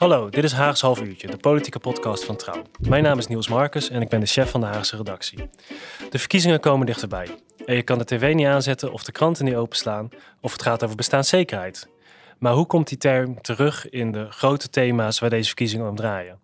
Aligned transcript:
Hallo, 0.00 0.28
dit 0.28 0.44
is 0.44 0.52
Haags 0.52 0.80
Half 0.80 1.00
Uurtje, 1.00 1.26
de 1.26 1.36
politieke 1.36 1.78
podcast 1.78 2.24
van 2.24 2.36
Trouw. 2.36 2.62
Mijn 2.88 3.02
naam 3.02 3.18
is 3.18 3.26
Niels 3.26 3.48
Marcus 3.48 3.90
en 3.90 4.02
ik 4.02 4.08
ben 4.08 4.20
de 4.20 4.26
chef 4.26 4.50
van 4.50 4.60
de 4.60 4.66
Haagse 4.66 4.96
redactie. 4.96 5.50
De 6.10 6.18
verkiezingen 6.18 6.60
komen 6.60 6.86
dichterbij. 6.86 7.28
En 7.66 7.74
je 7.74 7.82
kan 7.82 7.98
de 7.98 8.04
tv 8.04 8.34
niet 8.34 8.46
aanzetten 8.46 8.92
of 8.92 9.04
de 9.04 9.12
kranten 9.12 9.44
niet 9.44 9.54
openslaan 9.54 10.08
of 10.40 10.52
het 10.52 10.62
gaat 10.62 10.84
over 10.84 10.96
bestaanszekerheid. 10.96 11.88
Maar 12.38 12.52
hoe 12.52 12.66
komt 12.66 12.88
die 12.88 12.98
term 12.98 13.40
terug 13.42 13.88
in 13.88 14.12
de 14.12 14.26
grote 14.30 14.70
thema's 14.70 15.18
waar 15.18 15.30
deze 15.30 15.46
verkiezingen 15.46 15.88
om 15.88 15.96
draaien? 15.96 16.40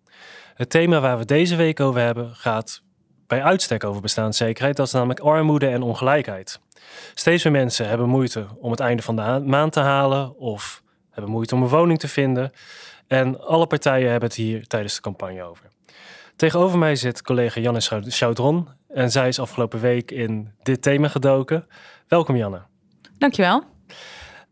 Het 0.55 0.71
thema 0.71 1.01
waar 1.01 1.19
we 1.19 1.25
deze 1.25 1.57
week 1.57 1.80
over 1.80 2.01
hebben 2.01 2.35
gaat 2.35 2.83
bij 3.27 3.43
uitstek 3.43 3.85
over 3.85 4.02
bestaanszekerheid. 4.02 4.77
Dat 4.77 4.87
is 4.87 4.93
namelijk 4.93 5.21
armoede 5.21 5.69
en 5.69 5.83
ongelijkheid. 5.83 6.61
Steeds 7.15 7.45
meer 7.45 7.52
mensen 7.52 7.88
hebben 7.88 8.09
moeite 8.09 8.47
om 8.61 8.71
het 8.71 8.80
einde 8.80 9.02
van 9.02 9.16
de 9.16 9.43
maand 9.45 9.73
te 9.73 9.80
halen 9.80 10.38
of 10.38 10.83
hebben 11.11 11.35
moeite 11.35 11.55
om 11.55 11.63
een 11.63 11.69
woning 11.69 11.99
te 11.99 12.09
vinden. 12.09 12.52
En 13.06 13.41
alle 13.41 13.66
partijen 13.66 14.10
hebben 14.10 14.28
het 14.28 14.38
hier 14.38 14.66
tijdens 14.66 14.95
de 14.95 15.01
campagne 15.01 15.42
over. 15.42 15.65
Tegenover 16.37 16.78
mij 16.78 16.96
zit 16.96 17.23
collega 17.23 17.60
Janne 17.60 17.80
Chaudron. 18.01 18.69
En 18.88 19.10
zij 19.10 19.29
is 19.29 19.38
afgelopen 19.38 19.80
week 19.80 20.10
in 20.10 20.52
dit 20.62 20.82
thema 20.82 21.09
gedoken. 21.09 21.66
Welkom 22.09 22.37
Janne. 22.37 22.63
Dankjewel. 23.18 23.65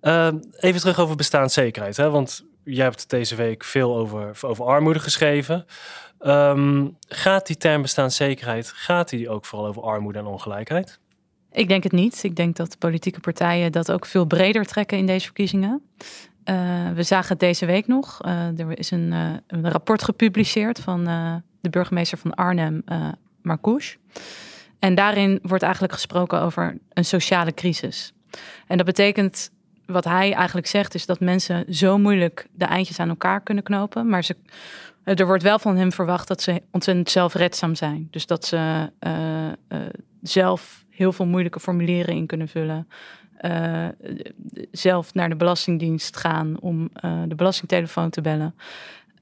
Uh, 0.03 0.29
even 0.59 0.81
terug 0.81 0.99
over 0.99 1.17
bestaanszekerheid. 1.17 1.97
Hè? 1.97 2.11
Want 2.11 2.45
jij 2.65 2.85
hebt 2.85 3.11
deze 3.11 3.35
week 3.35 3.65
veel 3.65 3.97
over, 3.97 4.39
over 4.43 4.65
armoede 4.65 4.99
geschreven. 4.99 5.67
Um, 6.21 6.97
gaat 7.09 7.47
die 7.47 7.57
term 7.57 7.83
bestaanszekerheid, 7.83 8.69
gaat 8.69 9.09
die 9.09 9.29
ook 9.29 9.45
vooral 9.45 9.69
over 9.69 9.83
armoede 9.83 10.19
en 10.19 10.27
ongelijkheid? 10.27 10.99
Ik 11.53 11.69
denk 11.69 11.83
het 11.83 11.93
niet. 11.93 12.23
Ik 12.23 12.37
denk 12.37 12.57
dat 12.57 12.79
politieke 12.79 13.21
partijen 13.21 13.73
dat 13.73 13.93
ook 13.93 14.07
veel 14.07 14.25
breder 14.25 14.65
trekken 14.65 14.99
in 14.99 15.07
deze 15.07 15.25
verkiezingen. 15.25 15.83
Uh, 16.45 16.91
we 16.95 17.03
zagen 17.03 17.29
het 17.29 17.41
deze 17.41 17.67
week 17.67 17.87
nog. 17.87 18.21
Uh, 18.27 18.59
er 18.59 18.79
is 18.79 18.91
een, 18.91 19.13
uh, 19.13 19.31
een, 19.47 19.71
rapport 19.71 20.03
gepubliceerd 20.03 20.79
van 20.79 21.05
de 21.61 21.71
burgemeester 21.71 22.19
van 22.19 22.35
Arnhem, 22.35 22.85
Marcouch. 23.43 23.97
En 24.79 24.95
daarin 24.95 25.39
wordt 25.43 25.63
eigenlijk 25.63 25.93
gesproken 25.93 26.41
over 26.41 26.79
een 26.93 27.05
sociale 27.05 27.55
crisis. 27.55 28.13
En 28.67 28.77
dat 28.77 28.87
betekent, 28.87 29.51
wat 29.87 30.05
hij 30.05 30.33
eigenlijk 30.33 30.67
zegt, 30.67 30.95
is 30.95 31.07
dat 31.07 31.21
mensen 31.21 31.75
zo 31.75 31.99
moeilijk 31.99 32.47
de 32.53 32.65
eindjes 32.65 32.99
aan 32.99 33.09
elkaar 33.09 33.41
kunnen 33.41 33.65
knopen. 33.65 34.09
Maar 34.09 34.25
ze, 34.25 34.37
er 35.05 35.27
wordt 35.27 35.43
wel 35.43 35.59
van 35.59 35.77
hem 35.77 35.93
verwacht 35.93 36.29
dat 36.29 36.43
ze 36.43 36.63
ontzettend 36.71 37.11
zelfredzaam 37.11 37.75
zijn. 37.75 38.09
Dus 38.11 38.27
dat 38.27 38.45
ze 38.45 38.91
zelf 40.23 40.85
heel 40.91 41.13
veel 41.13 41.27
moeilijke 41.27 41.61
formulieren 41.61 42.15
in 42.15 42.27
kunnen 42.27 42.49
vullen. 42.49 42.89
Uh, 43.45 43.89
zelf 44.71 45.15
naar 45.15 45.29
de 45.29 45.37
Belastingdienst 45.37 46.17
gaan 46.17 46.57
om 46.61 46.91
uh, 47.05 47.23
de 47.29 47.35
belastingtelefoon 47.35 48.11
te 48.11 48.21
bellen. 48.21 48.55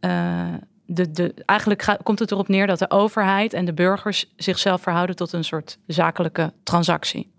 Uh, 0.00 0.54
de, 0.86 1.10
de, 1.10 1.34
eigenlijk 1.46 1.96
komt 2.02 2.18
het 2.18 2.30
erop 2.30 2.48
neer 2.48 2.66
dat 2.66 2.78
de 2.78 2.90
overheid 2.90 3.52
en 3.52 3.64
de 3.64 3.72
burgers 3.72 4.32
zichzelf 4.36 4.82
verhouden 4.82 5.16
tot 5.16 5.32
een 5.32 5.44
soort 5.44 5.78
zakelijke 5.86 6.52
transactie. 6.62 7.30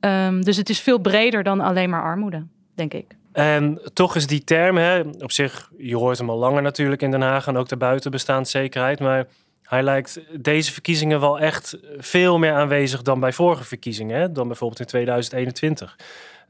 Um, 0.00 0.44
dus 0.44 0.56
het 0.56 0.68
is 0.68 0.80
veel 0.80 0.98
breder 0.98 1.42
dan 1.42 1.60
alleen 1.60 1.90
maar 1.90 2.02
armoede, 2.02 2.46
denk 2.74 2.94
ik. 2.94 3.16
En 3.32 3.80
toch 3.92 4.16
is 4.16 4.26
die 4.26 4.44
term, 4.44 4.76
hè, 4.76 5.00
op 5.00 5.32
zich, 5.32 5.70
je 5.78 5.96
hoort 5.96 6.18
hem 6.18 6.30
al 6.30 6.38
langer 6.38 6.62
natuurlijk 6.62 7.02
in 7.02 7.10
Den 7.10 7.22
Haag 7.22 7.46
en 7.46 7.56
ook 7.56 7.68
daarbuiten 7.68 8.10
bestaanszekerheid. 8.10 9.00
Maar 9.00 9.26
hij 9.66 9.82
lijkt 9.82 10.20
deze 10.40 10.72
verkiezingen 10.72 11.20
wel 11.20 11.38
echt 11.38 11.78
veel 11.98 12.38
meer 12.38 12.52
aanwezig 12.52 13.02
dan 13.02 13.20
bij 13.20 13.32
vorige 13.32 13.64
verkiezingen, 13.64 14.20
hè? 14.20 14.32
dan 14.32 14.46
bijvoorbeeld 14.46 14.80
in 14.80 14.86
2021. 14.86 15.98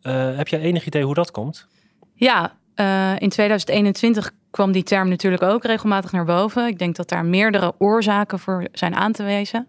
Uh, 0.03 0.37
heb 0.37 0.49
jij 0.49 0.60
enig 0.60 0.87
idee 0.87 1.04
hoe 1.04 1.15
dat 1.15 1.31
komt? 1.31 1.66
Ja, 2.15 2.56
uh, 2.77 3.21
in 3.21 3.28
2021 3.28 4.32
kwam 4.50 4.72
die 4.72 4.82
term 4.82 5.09
natuurlijk 5.09 5.43
ook 5.43 5.65
regelmatig 5.65 6.12
naar 6.12 6.25
boven. 6.25 6.66
Ik 6.66 6.78
denk 6.78 6.97
dat 6.97 7.09
daar 7.09 7.25
meerdere 7.25 7.75
oorzaken 7.78 8.38
voor 8.38 8.66
zijn 8.72 8.94
aan 8.94 9.12
te 9.12 9.22
wijzen. 9.22 9.69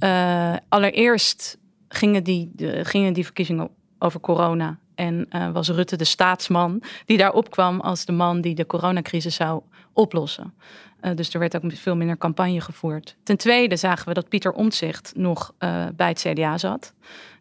Uh, 0.00 0.54
allereerst 0.68 1.58
gingen 1.88 2.24
die, 2.24 2.50
gingen 2.82 3.12
die 3.12 3.24
verkiezingen 3.24 3.70
over 3.98 4.20
corona. 4.20 4.78
En 5.00 5.26
uh, 5.30 5.50
was 5.50 5.68
Rutte 5.68 5.96
de 5.96 6.04
staatsman 6.04 6.82
die 7.04 7.18
daar 7.18 7.32
opkwam 7.32 7.80
als 7.80 8.04
de 8.04 8.12
man 8.12 8.40
die 8.40 8.54
de 8.54 8.66
coronacrisis 8.66 9.34
zou 9.34 9.62
oplossen. 9.92 10.54
Uh, 11.02 11.16
dus 11.16 11.34
er 11.34 11.40
werd 11.40 11.56
ook 11.56 11.72
veel 11.74 11.96
minder 11.96 12.18
campagne 12.18 12.60
gevoerd. 12.60 13.16
Ten 13.22 13.36
tweede 13.36 13.76
zagen 13.76 14.08
we 14.08 14.14
dat 14.14 14.28
Pieter 14.28 14.52
Omtzigt 14.52 15.12
nog 15.16 15.54
uh, 15.58 15.84
bij 15.96 16.08
het 16.08 16.20
CDA 16.20 16.58
zat. 16.58 16.92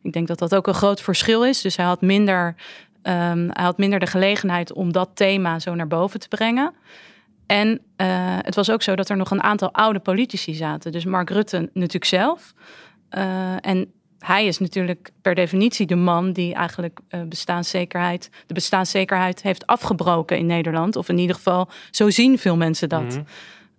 Ik 0.02 0.14
denk 0.14 0.28
dat 0.28 0.40
dat 0.40 0.56
ook 0.56 0.68
een 0.68 0.74
groot 0.74 1.02
verschil 1.02 1.46
is. 1.46 1.62
Dus 1.62 1.76
hij 1.76 1.86
had 1.86 2.02
minder, 2.02 2.56
um, 3.04 3.50
hij 3.54 3.64
had 3.64 3.78
minder 3.78 4.00
de 4.00 4.08
gelegenheid 4.08 4.74
om 4.74 4.92
dat 4.92 5.10
thema 5.14 5.60
zo 5.60 5.76
naar 5.76 5.88
boven 5.88 6.20
te 6.20 6.28
brengen. 6.28 6.74
En 7.46 7.82
het 8.44 8.56
was 8.56 8.72
ook 8.72 8.82
zo 8.82 8.96
dat 8.96 9.10
er 9.10 9.18
nog 9.18 9.32
een 9.32 9.44
aantal 9.44 9.74
oude 9.74 10.00
politici 10.00 10.54
zaten. 10.54 10.92
Dus 10.92 11.06
Mark 11.06 11.30
Rutte 11.30 11.70
natuurlijk 11.74 12.06
zelf. 12.06 12.54
en 13.62 13.92
hij 14.20 14.46
is 14.46 14.60
natuurlijk 14.60 15.12
per 15.22 15.36
definitie 15.36 15.86
de 15.86 15.96
man 15.96 16.32
die 16.32 16.54
eigenlijk 16.54 17.00
uh, 17.10 17.22
bestaanszekerheid, 17.24 18.30
de 18.48 18.54
bestaanszekerheid 18.54 19.42
heeft 19.42 19.68
afgebroken 19.68 20.38
in 20.38 20.46
Nederland. 20.46 20.96
Of 20.96 21.10
in 21.10 21.18
ieder 21.18 21.36
geval, 21.36 21.70
zo 21.92 22.10
zien 22.10 22.38
veel 22.38 22.58
mensen 22.58 22.90
dat. 22.90 23.02
Mm 23.02 23.26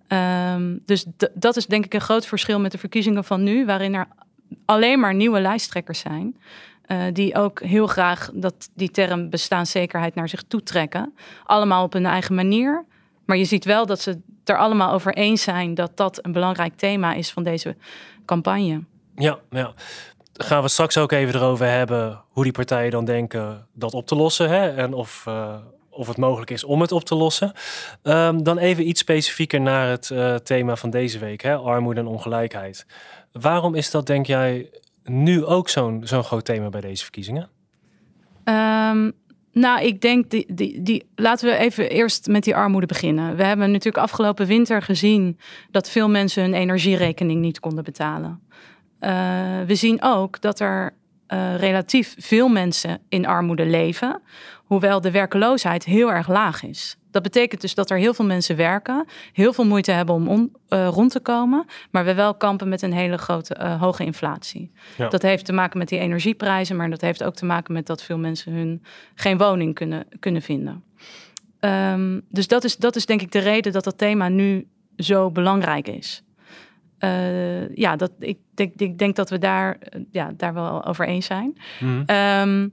-hmm. 0.09 0.19
um, 0.19 0.83
dus 0.84 1.06
dat 1.34 1.56
is 1.56 1.67
denk 1.67 1.84
ik 1.84 1.95
een 1.95 2.00
groot 2.00 2.27
verschil 2.27 2.61
met 2.61 2.73
de 2.73 2.79
verkiezingen 2.79 3.25
van 3.25 3.43
nu, 3.43 3.67
waarin 3.67 3.95
er 3.95 4.09
alleen 4.65 5.00
maar 5.00 5.15
nieuwe 5.15 5.41
lijsttrekkers 5.41 5.99
zijn. 5.99 6.37
Uh, 6.87 7.03
die 7.12 7.34
ook 7.34 7.62
heel 7.62 7.87
graag 7.87 8.31
dat 8.34 8.71
die 8.75 8.91
term 8.91 9.31
bestaanszekerheid 9.31 10.15
naar 10.15 10.29
zich 10.29 10.43
toetrekken. 10.43 11.15
Allemaal 11.45 11.84
op 11.84 11.93
hun 11.93 12.06
eigen 12.06 12.34
manier. 12.34 12.84
Maar 13.25 13.37
je 13.37 13.45
ziet 13.45 13.65
wel 13.65 13.87
dat 13.87 14.00
ze 14.00 14.11
het 14.11 14.49
er 14.49 14.59
allemaal 14.59 14.93
over 14.93 15.15
eens 15.15 15.43
zijn 15.43 15.75
dat 15.75 15.97
dat 15.97 16.25
een 16.25 16.33
belangrijk 16.33 16.77
thema 16.77 17.12
is 17.12 17.31
van 17.31 17.43
deze 17.43 17.77
campagne. 18.25 18.84
Ja, 19.15 19.39
ja 19.50 19.75
gaan 20.43 20.62
we 20.62 20.69
straks 20.69 20.99
ook 20.99 21.12
even 21.12 21.34
erover 21.34 21.67
hebben 21.67 22.21
hoe 22.28 22.43
die 22.43 22.53
partijen 22.53 22.91
dan 22.91 23.05
denken 23.05 23.67
dat 23.75 23.95
op 23.95 24.06
te 24.06 24.15
lossen. 24.15 24.49
Hè? 24.49 24.69
En 24.69 24.93
of, 24.93 25.25
uh, 25.28 25.55
of 25.91 26.06
het 26.06 26.17
mogelijk 26.17 26.51
is 26.51 26.65
om 26.65 26.81
het 26.81 26.93
op 26.93 27.05
te 27.05 27.15
lossen. 27.15 27.53
Um, 28.03 28.43
dan 28.43 28.59
even 28.59 28.89
iets 28.89 29.00
specifieker 29.00 29.61
naar 29.61 29.89
het 29.89 30.11
uh, 30.12 30.34
thema 30.34 30.77
van 30.77 30.91
deze 30.91 31.19
week: 31.19 31.43
hè? 31.43 31.56
armoede 31.56 32.00
en 32.00 32.06
ongelijkheid. 32.06 32.87
Waarom 33.33 33.75
is 33.75 33.91
dat, 33.91 34.06
denk 34.06 34.27
jij, 34.27 34.71
nu 35.05 35.45
ook 35.45 35.69
zo'n 35.69 36.00
zo'n 36.05 36.25
groot 36.25 36.45
thema 36.45 36.69
bij 36.69 36.81
deze 36.81 37.03
verkiezingen? 37.03 37.49
Um, 38.45 39.12
nou, 39.53 39.83
ik 39.83 40.00
denk, 40.00 40.31
die, 40.31 40.55
die, 40.55 40.83
die, 40.83 41.06
laten 41.15 41.49
we 41.49 41.56
even 41.56 41.91
eerst 41.91 42.27
met 42.27 42.45
die 42.45 42.56
armoede 42.56 42.87
beginnen. 42.87 43.37
We 43.37 43.45
hebben 43.45 43.71
natuurlijk 43.71 44.05
afgelopen 44.05 44.47
winter 44.47 44.83
gezien 44.83 45.39
dat 45.71 45.91
veel 45.91 46.09
mensen 46.09 46.43
hun 46.43 46.55
energierekening 46.55 47.41
niet 47.41 47.61
konden 47.61 47.84
betalen. 47.84 48.41
Uh, 49.00 49.11
we 49.66 49.75
zien 49.75 50.03
ook 50.03 50.41
dat 50.41 50.61
er 50.61 50.93
uh, 51.28 51.56
relatief 51.56 52.15
veel 52.19 52.49
mensen 52.49 53.00
in 53.09 53.27
armoede 53.27 53.66
leven, 53.66 54.21
hoewel 54.65 55.00
de 55.00 55.11
werkeloosheid 55.11 55.84
heel 55.84 56.12
erg 56.12 56.28
laag 56.28 56.62
is. 56.62 56.97
Dat 57.11 57.22
betekent 57.22 57.61
dus 57.61 57.75
dat 57.75 57.91
er 57.91 57.99
heel 57.99 58.15
veel 58.15 58.25
mensen 58.25 58.56
werken, 58.56 59.06
heel 59.33 59.53
veel 59.53 59.65
moeite 59.65 59.93
hebben 59.93 60.15
om 60.15 60.28
on, 60.28 60.53
uh, 60.69 60.88
rond 60.88 61.11
te 61.11 61.21
komen, 61.21 61.65
maar 61.91 62.05
we 62.05 62.15
wel 62.15 62.34
kampen 62.34 62.69
met 62.69 62.83
een 62.83 62.93
hele 62.93 63.19
grote 63.19 63.56
uh, 63.61 63.81
hoge 63.81 64.05
inflatie. 64.05 64.70
Ja. 64.97 65.08
Dat 65.08 65.23
heeft 65.23 65.44
te 65.44 65.52
maken 65.52 65.79
met 65.79 65.88
die 65.88 65.99
energieprijzen, 65.99 66.76
maar 66.76 66.91
dat 66.91 67.00
heeft 67.00 67.25
ook 67.25 67.35
te 67.35 67.44
maken 67.44 67.73
met 67.73 67.87
dat 67.87 68.02
veel 68.02 68.19
mensen 68.19 68.52
hun 68.52 68.82
geen 69.14 69.38
woning 69.38 69.75
kunnen, 69.75 70.06
kunnen 70.20 70.43
vinden. 70.43 70.85
Um, 71.61 72.23
dus 72.29 72.49
dat 72.49 72.64
is, 72.64 72.76
dat 72.76 72.97
is 72.97 73.06
denk 73.06 73.23
ik 73.23 73.32
de 73.32 73.38
reden 73.38 73.73
dat 73.73 73.85
dat 73.85 73.99
thema 73.99 74.29
nu 74.29 74.67
zo 74.97 75.31
belangrijk 75.31 75.88
is. 75.88 76.23
Uh, 77.05 77.76
ja, 77.76 77.97
dat, 77.97 78.11
ik, 78.19 78.38
denk, 78.55 78.73
ik 78.76 78.99
denk 78.99 79.17
dat 79.17 79.31
we 79.31 79.38
daar, 79.38 79.79
ja, 80.11 80.31
daar 80.37 80.55
wel 80.55 80.85
over 80.85 81.06
eens 81.06 81.26
zijn. 81.26 81.58
Mm. 81.81 82.05
Um, 82.06 82.73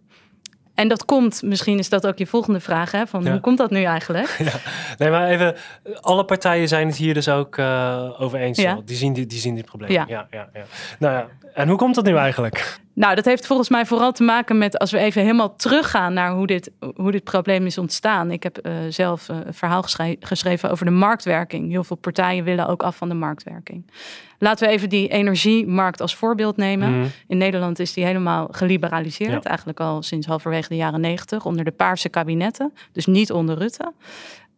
en 0.77 0.88
dat 0.88 1.06
komt, 1.06 1.41
misschien 1.41 1.79
is 1.79 1.89
dat 1.89 2.07
ook 2.07 2.18
je 2.18 2.27
volgende 2.27 2.59
vraag, 2.59 2.91
hè, 2.91 3.07
van 3.07 3.24
ja. 3.24 3.31
hoe 3.31 3.39
komt 3.39 3.57
dat 3.57 3.71
nu 3.71 3.83
eigenlijk? 3.83 4.35
Ja. 4.47 4.51
Nee, 4.97 5.09
maar 5.09 5.27
even, 5.27 5.56
alle 6.01 6.25
partijen 6.25 6.68
zijn 6.68 6.88
het 6.88 6.95
hier 6.95 7.13
dus 7.13 7.29
ook 7.29 7.57
uh, 7.57 8.21
over 8.21 8.39
eens. 8.39 8.57
Ja. 8.57 8.81
Die, 8.85 8.95
zien 8.95 9.13
die, 9.13 9.25
die 9.25 9.39
zien 9.39 9.56
dit 9.56 9.65
probleem. 9.65 9.91
Ja. 9.91 10.06
Ja, 10.07 10.27
ja, 10.31 10.50
ja. 10.53 10.63
Nou 11.00 11.13
ja, 11.13 11.27
en 11.53 11.68
hoe 11.68 11.77
komt 11.77 11.95
dat 11.95 12.06
nu 12.06 12.15
eigenlijk? 12.15 12.79
Nou, 12.97 13.15
dat 13.15 13.25
heeft 13.25 13.45
volgens 13.45 13.69
mij 13.69 13.85
vooral 13.85 14.11
te 14.11 14.23
maken 14.23 14.57
met 14.57 14.77
als 14.79 14.91
we 14.91 14.97
even 14.97 15.21
helemaal 15.21 15.55
teruggaan 15.55 16.13
naar 16.13 16.31
hoe 16.31 16.47
dit, 16.47 16.71
hoe 16.95 17.11
dit 17.11 17.23
probleem 17.23 17.65
is 17.65 17.77
ontstaan. 17.77 18.31
Ik 18.31 18.44
heb 18.44 18.59
uh, 18.67 18.73
zelf 18.89 19.29
uh, 19.29 19.38
een 19.45 19.53
verhaal 19.53 19.83
geschreven 20.19 20.71
over 20.71 20.85
de 20.85 20.91
marktwerking. 20.91 21.69
Heel 21.69 21.83
veel 21.83 21.95
partijen 21.95 22.44
willen 22.44 22.67
ook 22.67 22.83
af 22.83 22.95
van 22.95 23.09
de 23.09 23.15
marktwerking. 23.15 23.91
Laten 24.39 24.67
we 24.67 24.73
even 24.73 24.89
die 24.89 25.07
energiemarkt 25.07 26.01
als 26.01 26.15
voorbeeld 26.15 26.57
nemen. 26.57 26.91
Mm. 26.91 27.11
In 27.27 27.38
Nederland 27.38 27.79
is 27.79 27.94
die 27.94 28.05
helemaal 28.05 28.47
geliberaliseerd. 28.51 29.43
Ja. 29.43 29.50
Eigenlijk 29.50 29.79
al 29.79 30.03
sinds 30.03 30.27
halverwege 30.27 30.69
de 30.69 30.75
jaren 30.75 31.01
negentig. 31.01 31.45
Onder 31.45 31.65
de 31.65 31.71
paarse 31.71 32.09
kabinetten. 32.09 32.73
Dus 32.91 33.05
niet 33.05 33.31
onder 33.31 33.57
Rutte. 33.57 33.93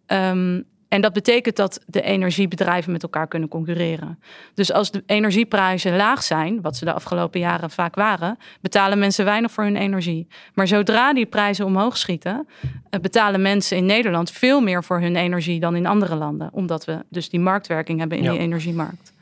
Um, 0.08 0.66
en 0.90 1.02
dat 1.02 1.14
betekent 1.14 1.56
dat 1.56 1.82
de 1.86 2.02
energiebedrijven 2.02 2.92
met 2.92 3.04
elkaar 3.04 3.28
kunnen 3.28 3.50
concurreren. 3.50 4.20
Dus 4.54 4.72
als 4.72 4.92
de 4.92 5.04
energieprijzen 5.06 5.96
laag 5.96 6.24
zijn, 6.24 6.62
wat 6.62 6.76
ze 6.76 6.86
de 6.86 6.94
afgelopen 6.94 7.40
jaren 7.40 7.70
vaak 7.70 7.96
waren, 7.96 8.38
betalen 8.62 9.00
mensen 9.00 9.26
weinig 9.26 9.52
voor 9.52 9.64
hun 9.64 9.76
energie. 9.76 10.28
Maar 10.54 10.68
zodra 10.68 11.14
die 11.14 11.26
prijzen 11.26 11.66
omhoog 11.66 11.98
schieten, 11.98 12.48
eh, 12.90 13.00
betalen 13.00 13.42
mensen 13.42 13.78
in 13.78 13.86
Nederland 13.86 14.32
veel 14.32 14.62
meer 14.62 14.84
voor 14.84 15.00
hun 15.00 15.16
energie 15.16 15.60
dan 15.60 15.76
in 15.76 15.86
andere 15.86 16.16
landen. 16.16 16.50
Omdat 16.54 16.86
we 16.86 17.06
dus 17.10 17.30
die 17.30 17.40
marktwerking 17.40 18.00
hebben 18.00 18.18
in 18.18 18.30
die 18.30 18.40
energiemarkt. 18.40 19.14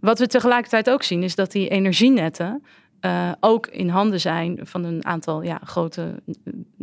Wat 0.00 0.18
we 0.18 0.26
tegelijkertijd 0.26 0.90
ook 0.90 1.02
zien, 1.02 1.22
is 1.22 1.34
dat 1.34 1.52
die 1.52 1.68
energienetten 1.68 2.62
uh, 3.00 3.32
ook 3.40 3.66
in 3.66 3.88
handen 3.88 4.20
zijn 4.20 4.58
van 4.62 4.84
een 4.84 5.04
aantal 5.04 5.42
ja, 5.42 5.60
grote 5.64 6.22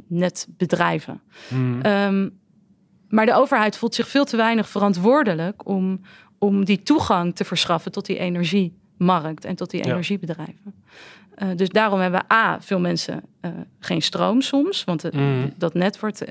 netbedrijven. 0.08 1.22
Hmm. 1.48 1.86
Um, 1.86 2.39
maar 3.10 3.26
de 3.26 3.34
overheid 3.34 3.78
voelt 3.78 3.96
zich 3.96 4.08
veel 4.08 4.26
te 4.26 4.38
weinig 4.38 4.70
verantwoordelijk 4.70 5.68
om, 5.68 6.02
om 6.38 6.66
die 6.66 6.84
toegang 6.84 7.36
te 7.36 7.46
verschaffen 7.46 7.92
tot 7.92 8.06
die 8.06 8.18
energiemarkt 8.18 9.46
en 9.46 9.56
tot 9.56 9.70
die 9.70 9.84
energiebedrijven. 9.84 10.74
Uh, 11.44 11.48
dus 11.56 11.70
daarom 11.70 12.00
hebben 12.00 12.26
A, 12.34 12.62
veel 12.62 12.80
mensen 12.80 13.24
uh, 13.42 13.52
geen 13.80 14.02
stroom 14.02 14.42
soms, 14.42 14.84
want 14.84 15.14
mm. 15.14 15.54
dat 15.58 15.74
net 15.74 16.00
wordt 16.00 16.22
uh, 16.22 16.30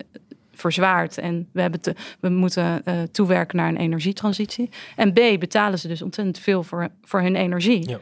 verzwaard 0.52 1.18
en 1.18 1.48
we, 1.52 1.60
hebben 1.60 1.80
te, 1.80 1.94
we 2.20 2.28
moeten 2.28 2.82
toewerken 3.12 3.56
naar 3.56 3.68
een 3.68 3.76
energietransitie. 3.76 4.68
En 4.96 5.12
B, 5.12 5.20
betalen 5.38 5.78
ze 5.78 5.88
dus 5.88 6.02
ontzettend 6.02 6.38
veel 6.38 6.62
voor, 6.62 6.88
voor 7.02 7.20
hun 7.20 7.36
energie. 7.36 7.88
Ja. 7.88 7.98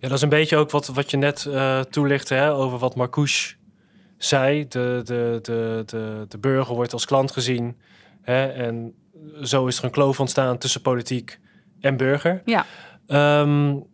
ja, 0.00 0.08
dat 0.08 0.12
is 0.12 0.22
een 0.22 0.28
beetje 0.28 0.56
ook 0.56 0.70
wat, 0.70 0.86
wat 0.86 1.10
je 1.10 1.16
net 1.16 1.48
toelichtte 1.90 2.34
hè, 2.34 2.52
over 2.52 2.78
wat 2.78 2.96
Marcouche 2.96 3.55
zij, 4.26 4.66
de, 4.68 5.00
de, 5.04 5.38
de, 5.42 5.82
de, 5.86 6.24
de 6.28 6.38
burger, 6.38 6.74
wordt 6.74 6.92
als 6.92 7.04
klant 7.04 7.30
gezien. 7.30 7.76
Hè, 8.22 8.46
en 8.46 8.94
zo 9.42 9.66
is 9.66 9.78
er 9.78 9.84
een 9.84 9.90
kloof 9.90 10.20
ontstaan 10.20 10.58
tussen 10.58 10.80
politiek 10.80 11.38
en 11.80 11.96
burger. 11.96 12.42
Ja. 12.44 12.66
Um, 13.40 13.86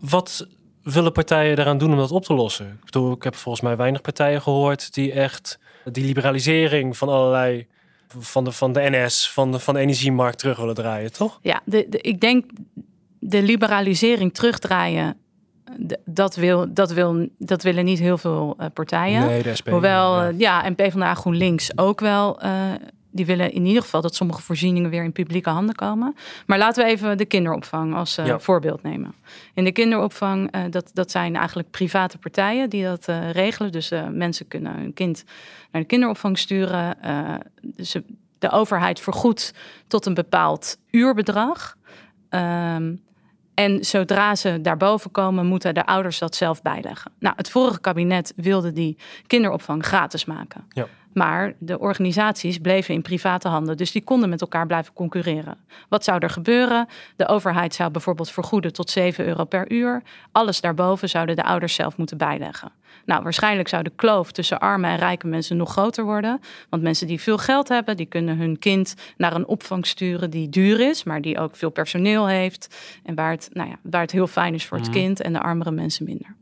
wat 0.00 0.46
willen 0.82 1.12
partijen 1.12 1.56
daaraan 1.56 1.78
doen 1.78 1.92
om 1.92 1.98
dat 1.98 2.12
op 2.12 2.24
te 2.24 2.34
lossen? 2.34 2.66
Ik 2.66 2.84
bedoel, 2.84 3.12
ik 3.12 3.22
heb 3.22 3.34
volgens 3.34 3.64
mij 3.64 3.76
weinig 3.76 4.00
partijen 4.00 4.42
gehoord 4.42 4.94
die 4.94 5.12
echt 5.12 5.58
die 5.84 6.04
liberalisering 6.04 6.96
van 6.96 7.08
allerlei 7.08 7.66
van 8.18 8.44
de, 8.44 8.52
van 8.52 8.72
de 8.72 8.80
NS, 8.90 9.30
van 9.30 9.52
de, 9.52 9.58
van 9.58 9.74
de 9.74 9.80
energiemarkt 9.80 10.38
terug 10.38 10.58
willen 10.58 10.74
draaien, 10.74 11.12
toch? 11.12 11.38
Ja, 11.42 11.60
de, 11.64 11.86
de, 11.88 11.98
ik 11.98 12.20
denk 12.20 12.44
de 13.18 13.42
liberalisering 13.42 14.34
terugdraaien 14.34 15.16
dat, 16.04 16.36
wil, 16.36 16.72
dat, 16.74 16.92
wil, 16.92 17.28
dat 17.38 17.62
willen 17.62 17.84
niet 17.84 17.98
heel 17.98 18.18
veel 18.18 18.56
uh, 18.60 18.66
partijen. 18.74 19.26
Nee, 19.26 19.42
de 19.42 19.54
SP, 19.58 19.68
Hoewel, 19.68 20.22
ja. 20.22 20.30
Uh, 20.30 20.38
ja, 20.38 20.64
en 20.64 20.74
PvdA 20.74 21.14
GroenLinks 21.14 21.78
ook 21.78 22.00
wel. 22.00 22.44
Uh, 22.44 22.50
die 23.10 23.26
willen 23.26 23.52
in 23.52 23.66
ieder 23.66 23.82
geval 23.82 24.00
dat 24.00 24.14
sommige 24.14 24.42
voorzieningen 24.42 24.90
weer 24.90 25.04
in 25.04 25.12
publieke 25.12 25.50
handen 25.50 25.74
komen. 25.74 26.14
Maar 26.46 26.58
laten 26.58 26.84
we 26.84 26.90
even 26.90 27.18
de 27.18 27.24
kinderopvang 27.24 27.94
als 27.94 28.14
ja. 28.14 28.38
voorbeeld 28.38 28.82
nemen. 28.82 29.14
In 29.54 29.64
de 29.64 29.72
kinderopvang, 29.72 30.68
dat, 30.70 30.90
dat 30.92 31.10
zijn 31.10 31.36
eigenlijk 31.36 31.70
private 31.70 32.18
partijen 32.18 32.70
die 32.70 32.84
dat 32.84 33.06
regelen. 33.32 33.72
Dus 33.72 33.92
mensen 34.10 34.48
kunnen 34.48 34.74
hun 34.74 34.94
kind 34.94 35.24
naar 35.72 35.82
de 35.82 35.88
kinderopvang 35.88 36.38
sturen. 36.38 36.96
dus 37.62 37.96
de 38.38 38.50
overheid 38.50 39.00
vergoedt 39.00 39.54
tot 39.86 40.06
een 40.06 40.14
bepaald 40.14 40.78
uurbedrag. 40.90 41.76
Um, 42.30 43.00
en 43.58 43.84
zodra 43.84 44.34
ze 44.34 44.60
daarboven 44.60 45.10
komen, 45.10 45.46
moeten 45.46 45.74
de 45.74 45.86
ouders 45.86 46.18
dat 46.18 46.34
zelf 46.34 46.62
bijleggen. 46.62 47.10
Nou, 47.18 47.34
het 47.36 47.50
vorige 47.50 47.80
kabinet 47.80 48.32
wilde 48.36 48.72
die 48.72 48.98
kinderopvang 49.26 49.84
gratis 49.84 50.24
maken. 50.24 50.64
Ja. 50.68 50.86
Maar 51.18 51.54
de 51.58 51.78
organisaties 51.78 52.58
bleven 52.58 52.94
in 52.94 53.02
private 53.02 53.48
handen, 53.48 53.76
dus 53.76 53.92
die 53.92 54.02
konden 54.02 54.28
met 54.28 54.40
elkaar 54.40 54.66
blijven 54.66 54.92
concurreren. 54.92 55.58
Wat 55.88 56.04
zou 56.04 56.18
er 56.18 56.30
gebeuren? 56.30 56.86
De 57.16 57.28
overheid 57.28 57.74
zou 57.74 57.90
bijvoorbeeld 57.90 58.30
vergoeden 58.30 58.72
tot 58.72 58.90
7 58.90 59.26
euro 59.26 59.44
per 59.44 59.72
uur. 59.72 60.02
Alles 60.32 60.60
daarboven 60.60 61.08
zouden 61.08 61.36
de 61.36 61.44
ouders 61.44 61.74
zelf 61.74 61.96
moeten 61.96 62.18
bijleggen. 62.18 62.72
Nou, 63.04 63.22
waarschijnlijk 63.22 63.68
zou 63.68 63.82
de 63.82 63.92
kloof 63.96 64.32
tussen 64.32 64.58
arme 64.58 64.86
en 64.86 64.96
rijke 64.96 65.26
mensen 65.26 65.56
nog 65.56 65.70
groter 65.70 66.04
worden. 66.04 66.40
Want 66.68 66.82
mensen 66.82 67.06
die 67.06 67.20
veel 67.20 67.38
geld 67.38 67.68
hebben, 67.68 67.96
die 67.96 68.06
kunnen 68.06 68.36
hun 68.36 68.58
kind 68.58 68.94
naar 69.16 69.34
een 69.34 69.46
opvang 69.46 69.86
sturen 69.86 70.30
die 70.30 70.48
duur 70.48 70.80
is, 70.80 71.04
maar 71.04 71.20
die 71.20 71.38
ook 71.38 71.56
veel 71.56 71.70
personeel 71.70 72.28
heeft. 72.28 72.76
En 73.04 73.14
waar 73.14 73.30
het, 73.30 73.50
nou 73.52 73.68
ja, 73.68 73.76
waar 73.82 74.00
het 74.00 74.12
heel 74.12 74.26
fijn 74.26 74.54
is 74.54 74.66
voor 74.66 74.78
het 74.78 74.86
mhm. 74.86 74.96
kind 74.96 75.20
en 75.20 75.32
de 75.32 75.40
armere 75.40 75.70
mensen 75.70 76.04
minder. 76.04 76.37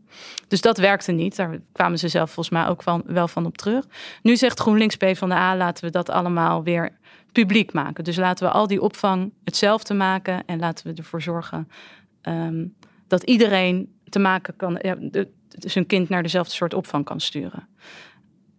Dus 0.49 0.61
dat 0.61 0.79
werkte 0.79 1.13
niet. 1.13 1.37
Daar 1.37 1.59
kwamen 1.73 1.99
ze 1.99 2.09
zelf 2.09 2.31
volgens 2.31 2.55
mij 2.55 2.67
ook 2.67 2.83
van, 2.83 3.03
wel 3.07 3.29
van 3.29 3.47
op 3.47 3.57
terug. 3.57 3.85
Nu 4.23 4.37
zegt 4.37 4.61
GroenLinks 4.61 4.97
P 4.97 5.17
van 5.17 5.29
de 5.29 5.35
A, 5.35 5.57
laten 5.57 5.85
we 5.85 5.91
dat 5.91 6.11
allemaal 6.11 6.63
weer 6.63 6.99
publiek 7.33 7.73
maken. 7.73 8.05
Dus 8.05 8.17
laten 8.17 8.47
we 8.47 8.53
al 8.53 8.67
die 8.67 8.81
opvang 8.81 9.33
hetzelfde 9.45 9.95
maken 9.95 10.45
en 10.47 10.59
laten 10.59 10.87
we 10.87 10.95
ervoor 10.95 11.23
zorgen 11.23 11.69
um, 12.23 12.75
dat 13.07 13.23
iedereen 13.23 13.95
te 14.09 14.19
maken 14.19 14.57
kan, 14.57 14.79
ja, 14.83 14.97
zijn 15.49 15.87
kind 15.87 16.09
naar 16.09 16.23
dezelfde 16.23 16.55
soort 16.55 16.75
opvang 16.75 17.05
kan 17.05 17.21
sturen. 17.21 17.69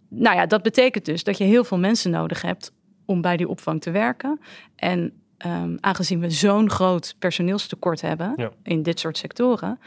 Nou 0.09 0.35
ja, 0.35 0.45
dat 0.45 0.63
betekent 0.63 1.05
dus 1.05 1.23
dat 1.23 1.37
je 1.37 1.43
heel 1.43 1.63
veel 1.63 1.77
mensen 1.77 2.11
nodig 2.11 2.41
hebt 2.41 2.71
om 3.05 3.21
bij 3.21 3.37
die 3.37 3.47
opvang 3.47 3.81
te 3.81 3.91
werken. 3.91 4.39
En 4.75 5.13
um, 5.45 5.77
aangezien 5.79 6.19
we 6.19 6.29
zo'n 6.29 6.69
groot 6.69 7.15
personeelstekort 7.19 8.01
hebben 8.01 8.51
in 8.63 8.83
dit 8.83 8.99
soort 8.99 9.17
sectoren, 9.17 9.79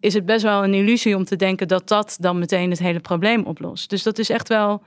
is 0.00 0.14
het 0.14 0.26
best 0.26 0.42
wel 0.42 0.64
een 0.64 0.74
illusie 0.74 1.16
om 1.16 1.24
te 1.24 1.36
denken 1.36 1.68
dat 1.68 1.88
dat 1.88 2.16
dan 2.20 2.38
meteen 2.38 2.70
het 2.70 2.78
hele 2.78 3.00
probleem 3.00 3.44
oplost. 3.44 3.90
Dus 3.90 4.02
dat 4.02 4.18
is 4.18 4.30
echt 4.30 4.48
wel. 4.48 4.82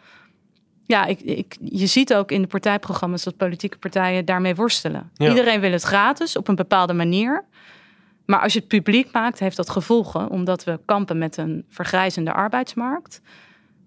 Ja, 0.85 1.05
ik, 1.05 1.19
ik, 1.19 1.57
je 1.63 1.87
ziet 1.87 2.13
ook 2.13 2.31
in 2.31 2.41
de 2.41 2.47
partijprogramma's 2.47 3.23
dat 3.23 3.37
politieke 3.37 3.77
partijen 3.77 4.25
daarmee 4.25 4.55
worstelen. 4.55 5.11
Iedereen 5.17 5.59
wil 5.59 5.71
het 5.71 5.83
gratis 5.83 6.37
op 6.37 6.47
een 6.47 6.55
bepaalde 6.55 6.93
manier. 6.93 7.45
Maar 8.25 8.39
als 8.39 8.53
je 8.53 8.59
het 8.59 8.67
publiek 8.67 9.11
maakt, 9.11 9.39
heeft 9.39 9.55
dat 9.55 9.69
gevolgen, 9.69 10.29
omdat 10.29 10.63
we 10.63 10.79
kampen 10.85 11.17
met 11.17 11.37
een 11.37 11.65
vergrijzende 11.69 12.33
arbeidsmarkt. 12.33 13.21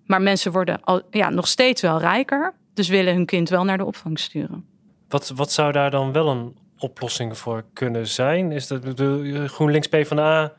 Maar 0.06 0.22
mensen 0.22 0.52
worden 0.52 0.80
al, 0.84 1.02
ja, 1.10 1.30
nog 1.30 1.48
steeds 1.48 1.82
wel 1.82 1.98
rijker, 1.98 2.54
dus 2.74 2.88
willen 2.88 3.14
hun 3.14 3.26
kind 3.26 3.48
wel 3.48 3.64
naar 3.64 3.78
de 3.78 3.84
opvang 3.84 4.18
sturen. 4.18 4.64
Wat, 5.08 5.32
wat 5.34 5.52
zou 5.52 5.72
daar 5.72 5.90
dan 5.90 6.12
wel 6.12 6.28
een 6.28 6.56
oplossing 6.78 7.38
voor 7.38 7.64
kunnen 7.72 8.06
zijn? 8.06 8.52
Is 8.52 8.66
dat 8.66 8.96
de 8.96 9.44
GroenLinks 9.48 9.88
PvdA 9.88 10.52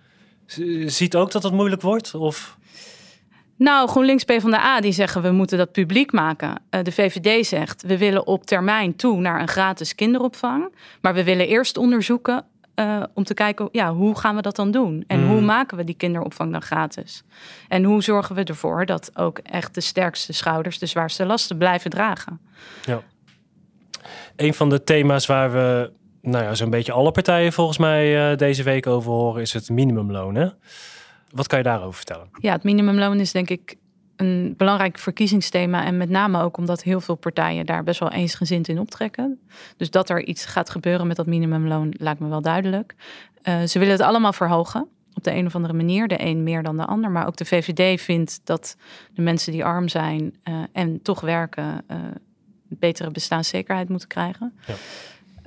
ziet 0.86 1.16
ook 1.16 1.32
dat 1.32 1.44
het 1.44 1.54
moeilijk 1.54 1.82
wordt? 1.82 2.16
Of? 2.16 2.58
Nou, 3.58 3.90
GroenLinks 3.90 4.24
PvdA 4.24 4.82
die 4.82 4.92
zeggen 4.92 5.22
we 5.22 5.32
moeten 5.32 5.58
dat 5.58 5.72
publiek 5.72 6.12
maken. 6.12 6.50
Uh, 6.50 6.84
de 6.84 6.92
VVD 6.92 7.46
zegt 7.46 7.82
we 7.82 7.98
willen 7.98 8.28
op 8.28 8.46
termijn 8.46 8.96
toe 8.96 9.20
naar 9.20 9.42
een 9.42 9.48
gratis 9.48 9.96
kinderopvang. 9.96 10.74
Maar 11.02 11.14
we 11.14 11.24
willen 11.24 11.48
eerst 11.48 11.78
onderzoeken 11.78 12.46
uh, 12.76 13.04
om 13.14 13.24
te 13.24 13.34
kijken 13.34 13.70
ja, 13.72 13.94
hoe 13.94 14.18
gaan 14.18 14.36
we 14.36 14.42
dat 14.42 14.56
dan 14.56 14.72
doen? 14.72 15.04
En 15.08 15.28
hoe 15.28 15.40
mm. 15.40 15.46
maken 15.46 15.78
we 15.78 15.84
die 15.84 15.96
kinderopvang 15.96 16.52
dan 16.52 16.62
gratis? 16.62 17.24
En 17.68 17.84
hoe 17.84 18.04
zorgen 18.04 18.36
we 18.36 18.44
ervoor 18.44 18.86
dat 18.86 19.12
ook 19.14 19.38
echt 19.38 19.76
de 19.76 19.82
sterkste 19.82 20.34
schouders 20.34 20.80
de 20.80 20.86
zwaarste 20.86 21.26
lasten 21.26 21.58
blijven 21.58 21.90
dragen? 21.90 22.40
Ja. 22.86 23.02
Een 24.36 24.54
van 24.54 24.70
de 24.70 24.84
thema's 24.84 25.26
waar 25.26 25.52
we 25.52 25.92
nou 26.28 26.44
ja, 26.44 26.56
zo'n 26.56 26.70
beetje 26.70 26.92
alle 26.92 27.12
partijen 27.12 27.54
volgens 27.54 27.78
mij 27.78 28.32
uh, 28.32 28.38
deze 28.38 28.64
week 28.64 28.88
over 28.88 29.12
horen, 29.12 29.42
is 29.42 29.54
het 29.54 29.70
minimumloon. 29.70 30.36
Hè? 30.36 30.48
Wat 31.32 31.48
kan 31.48 31.58
je 31.58 31.64
daarover 31.64 31.94
vertellen? 31.94 32.30
Ja, 32.40 32.52
het 32.52 32.64
minimumloon 32.64 33.20
is 33.20 33.32
denk 33.32 33.50
ik 33.50 33.76
een 34.16 34.54
belangrijk 34.58 34.98
verkiezingsthema. 34.98 35.86
En 35.86 35.98
met 35.98 36.10
name 36.10 36.42
ook 36.42 36.58
omdat 36.58 36.84
heel 36.84 37.02
veel 37.02 37.16
partijen 37.16 37.66
daar 37.66 37.84
best 37.84 38.00
wel 38.00 38.12
eensgezind 38.12 38.68
in 38.68 38.80
optrekken. 38.80 39.40
Dus 39.78 39.90
dat 39.90 40.10
er 40.10 40.24
iets 40.24 40.46
gaat 40.46 40.70
gebeuren 40.70 41.08
met 41.08 41.16
dat 41.16 41.26
minimumloon 41.26 41.94
lijkt 41.98 42.20
me 42.20 42.28
wel 42.28 42.42
duidelijk. 42.42 42.96
Uh, 43.44 43.62
ze 43.64 43.80
willen 43.80 43.94
het 43.94 44.04
allemaal 44.04 44.34
verhogen. 44.34 44.88
Op 45.14 45.24
de 45.24 45.34
een 45.34 45.46
of 45.46 45.56
andere 45.56 45.74
manier. 45.74 46.08
De 46.08 46.22
een 46.22 46.44
meer 46.44 46.64
dan 46.64 46.78
de 46.78 46.86
ander. 46.86 47.12
Maar 47.12 47.28
ook 47.28 47.38
de 47.38 47.46
VVD 47.46 48.02
vindt 48.02 48.42
dat 48.44 48.76
de 49.14 49.22
mensen 49.22 49.52
die 49.52 49.66
arm 49.66 49.88
zijn 49.88 50.36
uh, 50.50 50.56
en 50.72 51.02
toch 51.02 51.22
werken. 51.22 51.84
Uh, 51.92 51.98
betere 52.70 53.12
bestaanszekerheid 53.12 53.90
moeten 53.90 54.08
krijgen. 54.08 54.54
Ja. 54.68 54.74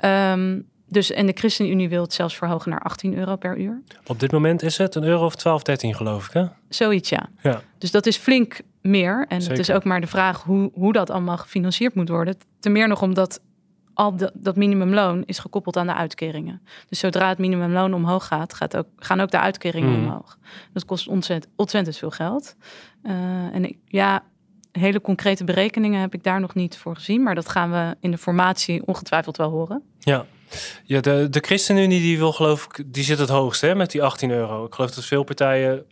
Um, 0.04 0.68
dus, 0.86 1.10
en 1.10 1.26
de 1.26 1.32
ChristenUnie 1.32 1.88
wil 1.88 2.02
het 2.02 2.12
zelfs 2.12 2.36
verhogen 2.36 2.70
naar 2.70 2.80
18 2.80 3.16
euro 3.16 3.36
per 3.36 3.58
uur. 3.58 3.82
Op 4.06 4.20
dit 4.20 4.32
moment 4.32 4.62
is 4.62 4.76
het 4.78 4.94
een 4.94 5.04
euro 5.04 5.24
of 5.24 5.34
12, 5.34 5.62
13 5.62 5.94
geloof 5.94 6.26
ik 6.26 6.32
hè? 6.32 6.44
Zoiets 6.68 7.08
ja. 7.08 7.28
ja. 7.42 7.60
Dus 7.78 7.90
dat 7.90 8.06
is 8.06 8.16
flink 8.16 8.60
meer. 8.82 9.24
En 9.28 9.40
Zeker. 9.42 9.58
het 9.58 9.68
is 9.68 9.74
ook 9.74 9.84
maar 9.84 10.00
de 10.00 10.06
vraag 10.06 10.42
hoe, 10.42 10.70
hoe 10.74 10.92
dat 10.92 11.10
allemaal 11.10 11.36
gefinancierd 11.36 11.94
moet 11.94 12.08
worden. 12.08 12.36
Ten 12.60 12.72
meer 12.72 12.88
nog 12.88 13.02
omdat 13.02 13.40
al 13.94 14.16
dat, 14.16 14.32
dat 14.34 14.56
minimumloon 14.56 15.22
is 15.26 15.38
gekoppeld 15.38 15.76
aan 15.76 15.86
de 15.86 15.94
uitkeringen. 15.94 16.62
Dus 16.88 16.98
zodra 16.98 17.28
het 17.28 17.38
minimumloon 17.38 17.94
omhoog 17.94 18.26
gaat, 18.26 18.54
gaat 18.54 18.76
ook, 18.76 18.86
gaan 18.96 19.20
ook 19.20 19.30
de 19.30 19.40
uitkeringen 19.40 19.90
Mhm. 19.90 20.02
omhoog. 20.04 20.38
Dat 20.72 20.84
kost 20.84 21.08
ontzettend, 21.08 21.52
ontzettend 21.56 21.96
veel 21.96 22.10
geld. 22.10 22.56
Eh, 23.02 23.14
en 23.54 23.64
ik, 23.64 23.78
ja, 23.86 24.22
hele 24.80 25.00
concrete 25.00 25.44
berekeningen 25.44 26.00
heb 26.00 26.14
ik 26.14 26.22
daar 26.22 26.40
nog 26.40 26.54
niet 26.54 26.76
voor 26.76 26.94
gezien. 26.96 27.22
Maar 27.22 27.34
dat 27.34 27.48
gaan 27.48 27.70
we 27.70 27.96
in 28.00 28.10
de 28.10 28.18
formatie 28.18 28.86
ongetwijfeld 28.86 29.36
wel 29.36 29.50
horen. 29.50 29.82
Ja. 29.98 30.24
Ja, 30.84 31.00
de, 31.00 31.26
de 31.30 31.40
ChristenUnie 31.40 32.00
die 32.00 32.18
wil 32.18 32.32
geloof 32.32 32.64
ik, 32.64 32.84
die 32.86 33.04
zit 33.04 33.18
het 33.18 33.28
hoogst 33.28 33.60
hè, 33.60 33.74
met 33.74 33.90
die 33.90 34.02
18 34.02 34.30
euro. 34.30 34.64
Ik 34.64 34.74
geloof 34.74 34.90
dat 34.90 35.04
veel 35.04 35.22
partijen 35.22 35.84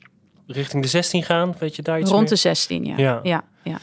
richting 0.46 0.82
de 0.82 0.88
16 0.88 1.22
gaan. 1.22 1.54
Weet 1.58 1.76
je 1.76 1.82
daar 1.82 2.00
iets 2.00 2.10
Rond 2.10 2.28
de 2.28 2.36
16, 2.36 2.84
ja. 2.84 2.96
Ja. 2.96 3.20
ja. 3.22 3.44
ja, 3.62 3.78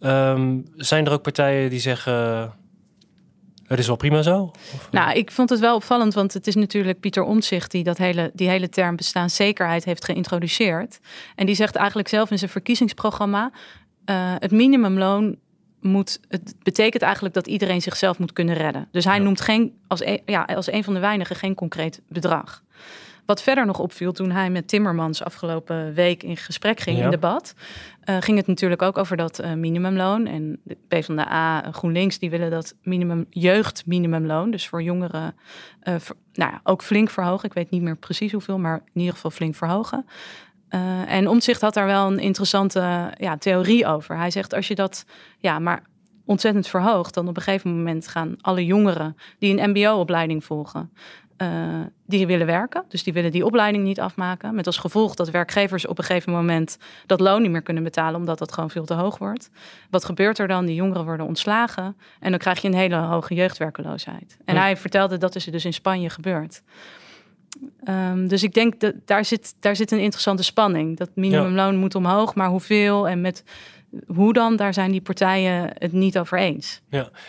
Ehm, 0.00 0.58
zijn 0.76 1.06
er 1.06 1.12
ook 1.12 1.22
partijen 1.22 1.70
die 1.70 1.80
zeggen, 1.80 2.52
het 3.66 3.78
is 3.78 3.86
wel 3.86 3.96
prima 3.96 4.22
zo? 4.22 4.42
Of- 4.74 4.88
Nou, 4.90 5.12
ik 5.12 5.30
vond 5.30 5.50
het 5.50 5.58
wel 5.60 5.74
opvallend, 5.74 6.14
want 6.14 6.32
het 6.32 6.46
is 6.46 6.54
natuurlijk 6.54 7.00
Pieter 7.00 7.22
Omtzigt 7.22 7.70
die 7.70 7.84
dat 7.84 7.98
hele, 7.98 8.30
die 8.34 8.48
hele 8.48 8.68
term 8.68 8.96
bestaanszekerheid 8.96 9.84
heeft 9.84 10.04
geïntroduceerd. 10.04 11.00
En 11.34 11.46
die 11.46 11.54
zegt 11.54 11.74
eigenlijk 11.76 12.08
zelf 12.08 12.30
in 12.30 12.38
zijn 12.38 12.50
verkiezingsprogramma: 12.50 13.50
eh, 14.04 14.34
het 14.38 14.50
minimumloon 14.50 15.36
moet, 15.80 16.20
het 16.28 16.54
betekent 16.62 17.02
eigenlijk 17.02 17.34
dat 17.34 17.46
iedereen 17.46 17.82
zichzelf 17.82 18.18
moet 18.18 18.32
kunnen 18.32 18.54
redden. 18.54 18.88
Dus 18.92 19.04
hij 19.04 19.16
Ja. 19.16 19.22
noemt 19.22 19.40
geen, 19.40 19.78
als, 19.86 20.04
een, 20.04 20.20
ja, 20.26 20.42
als 20.42 20.72
een 20.72 20.84
van 20.84 20.94
de 20.94 21.00
weinigen 21.00 21.36
geen 21.36 21.54
concreet 21.54 22.00
bedrag. 22.08 22.62
Wat 23.26 23.42
verder 23.42 23.66
nog 23.66 23.78
opviel 23.78 24.12
toen 24.12 24.30
hij 24.30 24.50
met 24.50 24.68
Timmermans 24.68 25.22
afgelopen 25.22 25.94
week 25.94 26.22
in 26.22 26.36
gesprek 26.36 26.80
ging 26.80 26.98
Ja. 26.98 27.04
in 27.04 27.10
debat, 27.10 27.54
eh, 28.00 28.16
ging 28.20 28.36
het 28.36 28.46
natuurlijk 28.46 28.82
ook 28.82 28.98
over 28.98 29.16
dat 29.16 29.38
eh, 29.38 29.52
minimumloon. 29.52 30.26
En 30.26 30.60
de 30.64 30.76
PvdA, 30.88 31.72
GroenLinks, 31.72 32.18
die 32.18 32.30
willen 32.30 32.50
dat 32.50 32.74
minimum, 32.82 33.26
jeugdminimumloon, 33.30 34.50
dus 34.50 34.68
voor 34.68 34.82
jongeren, 34.82 35.34
nou 36.32 36.50
ja, 36.50 36.60
ook 36.64 36.82
flink 36.82 37.10
verhogen. 37.10 37.48
Ik 37.48 37.54
weet 37.54 37.70
niet 37.70 37.82
meer 37.82 37.96
precies 37.96 38.32
hoeveel, 38.32 38.58
maar 38.58 38.82
in 38.92 39.00
ieder 39.00 39.14
geval 39.14 39.30
flink 39.30 39.54
verhogen. 39.54 40.06
Eh, 40.70 41.12
en 41.12 41.28
Omtzigt 41.28 41.60
had 41.60 41.74
daar 41.74 41.86
wel 41.86 42.06
een 42.06 42.18
interessante 42.18 43.12
ja, 43.16 43.36
theorie 43.36 43.86
over. 43.86 44.16
Hij 44.16 44.30
zegt 44.30 44.54
als 44.54 44.68
je 44.68 44.74
dat 44.74 45.04
ja, 45.38 45.58
maar 45.58 45.82
ontzettend 46.24 46.66
verhoogt, 46.68 47.14
dan 47.14 47.28
op 47.28 47.36
een 47.36 47.42
gegeven 47.42 47.76
moment 47.76 48.08
gaan 48.08 48.36
alle 48.40 48.64
jongeren 48.64 49.16
die 49.38 49.56
een 49.58 49.70
MBO-opleiding 49.70 50.44
volgen, 50.44 50.90
eh, 51.36 51.48
die 52.06 52.26
willen 52.26 52.46
werken. 52.46 52.84
Dus 52.88 53.02
die 53.02 53.12
willen 53.12 53.30
die 53.30 53.44
opleiding 53.44 53.84
niet 53.84 54.00
afmaken. 54.00 54.54
Met 54.54 54.66
als 54.66 54.76
gevolg 54.76 55.14
dat 55.14 55.30
werkgevers 55.30 55.86
op 55.86 55.98
een 55.98 56.04
gegeven 56.04 56.32
moment 56.32 56.78
dat 57.06 57.20
loon 57.20 57.42
niet 57.42 57.50
meer 57.50 57.62
kunnen 57.62 57.82
betalen, 57.82 58.20
omdat 58.20 58.38
dat 58.38 58.52
gewoon 58.52 58.70
veel 58.70 58.84
te 58.84 58.94
hoog 58.94 59.18
wordt. 59.18 59.50
Wat 59.90 60.04
gebeurt 60.04 60.38
er 60.38 60.48
dan? 60.48 60.66
Die 60.66 60.74
jongeren 60.74 61.04
worden 61.04 61.26
ontslagen 61.26 61.96
en 62.20 62.30
dan 62.30 62.38
krijg 62.38 62.62
je 62.62 62.68
een 62.68 62.74
hele 62.74 62.96
hoge 62.96 63.34
jeugdwerkeloosheid. 63.34 64.36
En 64.44 64.54
Ja. 64.54 64.60
hij 64.60 64.76
vertelde 64.76 65.18
dat 65.18 65.34
is 65.34 65.46
er 65.46 65.52
dus 65.52 65.64
in 65.64 65.72
Spanje 65.72 66.10
gebeurd. 66.10 66.62
Ehm, 67.84 68.26
dus 68.26 68.42
ik 68.42 68.54
denk 68.54 68.80
dat 68.80 68.94
daar 69.04 69.24
zit, 69.24 69.54
daar 69.60 69.76
zit 69.76 69.90
een 69.90 70.00
interessante 70.00 70.42
spanning. 70.42 70.96
Dat 70.96 71.10
minimumloon 71.14 71.76
moet 71.76 71.94
omhoog, 71.94 72.34
maar 72.34 72.48
hoeveel 72.48 73.08
en 73.08 73.20
met 73.20 73.44
hoe 74.06 74.32
dan, 74.32 74.56
daar 74.56 74.74
zijn 74.74 74.90
die 74.90 75.00
partijen 75.00 75.70
het 75.78 75.92
niet 75.92 76.18
over 76.18 76.38
eens. 76.38 76.80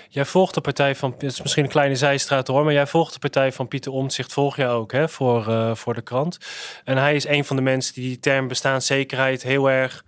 Jij 0.09 0.25
volgt 0.25 0.53
de 0.53 0.61
partij 0.61 0.95
van, 0.95 1.11
het 1.11 1.23
is 1.23 1.41
misschien 1.41 1.63
een 1.63 1.69
kleine 1.69 1.95
zijstraat 1.95 2.47
hoor, 2.47 2.63
maar 2.63 2.73
jij 2.73 2.87
volgt 2.87 3.13
de 3.13 3.19
partij 3.19 3.51
van 3.51 3.67
Pieter 3.67 3.91
Omtzigt, 3.91 4.33
volg 4.33 4.55
je 4.55 4.65
ook 4.65 4.91
hè, 4.91 5.09
voor, 5.09 5.47
eh, 5.47 5.75
voor 5.75 5.93
de 5.93 6.01
krant. 6.01 6.37
En 6.83 6.97
hij 6.97 7.15
is 7.15 7.27
een 7.27 7.45
van 7.45 7.55
de 7.55 7.61
mensen 7.61 7.93
die 7.93 8.07
die 8.07 8.19
term 8.19 8.47
bestaanszekerheid 8.47 9.43
heel 9.43 9.69
erg 9.69 10.03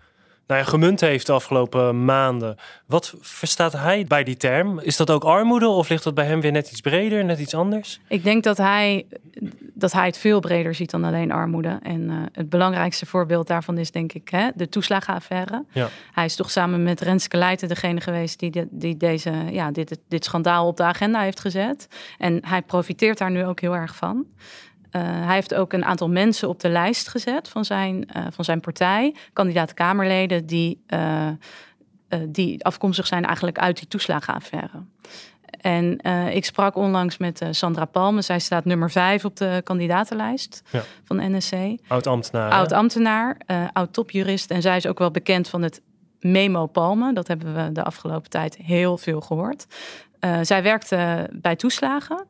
nou 0.48 0.60
ja, 0.60 0.66
gemunt 0.66 1.02
heeft 1.02 1.26
de 1.26 1.32
afgelopen 1.32 2.06
maanden. 2.06 2.56
Wat 2.86 3.14
verstaat 3.22 3.74
hij 3.74 4.06
bij 4.08 4.24
die 4.24 4.38
term? 4.38 4.80
Is 4.80 4.98
dat 4.98 5.10
ook 5.10 5.24
armoede 5.24 5.68
of 5.68 5.90
ligt 5.90 6.04
dat 6.04 6.14
bij 6.14 6.26
hem 6.26 6.42
weer 6.42 6.52
net 6.52 6.72
iets 6.72 6.82
breder, 6.82 7.26
net 7.26 7.40
iets 7.40 7.54
anders? 7.54 8.00
Ik 8.08 8.24
denk 8.24 8.44
dat 8.44 8.58
hij, 8.58 9.06
dat 9.74 9.92
hij 9.92 10.06
het 10.06 10.18
veel 10.18 10.40
breder 10.40 10.76
ziet 10.76 10.92
dan 10.92 11.04
alleen 11.04 11.32
armoede. 11.32 11.80
En 11.82 12.10
eh, 12.10 12.16
het 12.32 12.50
belangrijkste 12.50 13.06
voorbeeld 13.06 13.48
daarvan 13.48 13.78
is 13.78 13.92
denk 13.92 14.14
ik 14.14 14.30
hè, 14.30 14.50
de 14.56 14.70
toeslagenaffaire. 14.70 15.64
Ja. 15.72 15.90
Hij 16.12 16.26
is 16.26 16.36
toch 16.36 16.52
samen 16.52 16.84
met 16.84 17.02
Renske 17.02 17.38
Leijten 17.38 17.68
degene 17.68 18.02
geweest 18.02 18.40
die, 18.40 18.52
de- 18.52 18.68
die 18.72 18.98
deze, 18.98 19.32
ja, 19.52 19.72
dit, 19.72 20.00
dit 20.08 20.26
schandaal 20.26 20.68
op 20.68 20.78
de 20.78 20.84
agenda 20.84 21.20
heeft 21.22 21.40
gezet. 21.40 21.88
En 22.18 22.40
hij 22.46 22.62
profiteert 22.62 23.18
daar 23.18 23.32
nu 23.32 23.46
ook 23.46 23.60
heel 23.60 23.76
erg 23.76 23.96
van. 23.96 24.26
Eh, 24.92 25.02
hij 25.02 25.34
heeft 25.36 25.54
ook 25.54 25.74
een 25.74 25.86
aantal 25.86 26.10
mensen 26.10 26.50
op 26.50 26.60
de 26.60 26.70
lijst 26.70 27.08
gezet 27.08 27.50
van 27.50 27.66
zijn, 27.66 28.06
eh, 28.10 28.26
van 28.32 28.46
zijn 28.46 28.60
partij, 28.60 29.16
kandidaat-Kamerleden, 29.34 30.46
die, 30.46 30.84
eh, 30.88 31.28
eh, 31.28 31.34
die 32.30 32.66
afkomstig 32.66 33.08
zijn 33.08 33.26
eigenlijk 33.26 33.60
uit 33.60 33.78
die 33.78 33.88
toeslagenaffaire. 33.88 34.84
En 35.64 35.98
eh, 35.98 36.36
ik 36.36 36.46
sprak 36.46 36.76
onlangs 36.76 37.18
met 37.18 37.42
eh, 37.42 37.48
Sandra 37.52 37.86
Palme. 37.86 38.22
Zij 38.22 38.40
staat 38.40 38.66
nummer 38.66 38.92
vijf 38.92 39.26
op 39.26 39.36
de 39.38 39.62
kandidatenlijst 39.64 40.62
Ja. 40.72 40.82
van 41.04 41.36
NSC. 41.36 41.54
Oud 41.88 42.08
ambtenaar. 42.08 42.50
hè? 42.52 42.58
Oud 42.58 42.72
ambtenaar, 42.72 43.38
eh, 43.46 43.66
oud 43.74 43.94
topjurist. 43.94 44.52
En 44.52 44.62
zij 44.62 44.78
is 44.78 44.88
ook 44.88 45.00
wel 45.00 45.12
bekend 45.12 45.48
van 45.50 45.62
het 45.62 45.82
Memo 46.20 46.66
Palme. 46.66 47.14
Dat 47.14 47.28
hebben 47.28 47.56
we 47.56 47.72
de 47.72 47.84
afgelopen 47.84 48.30
tijd 48.30 48.56
heel 48.56 48.98
veel 48.98 49.22
gehoord. 49.22 49.66
Eh, 50.20 50.40
zij 50.42 50.64
werkte 50.64 51.30
bij 51.34 51.56
toeslagen. 51.56 52.26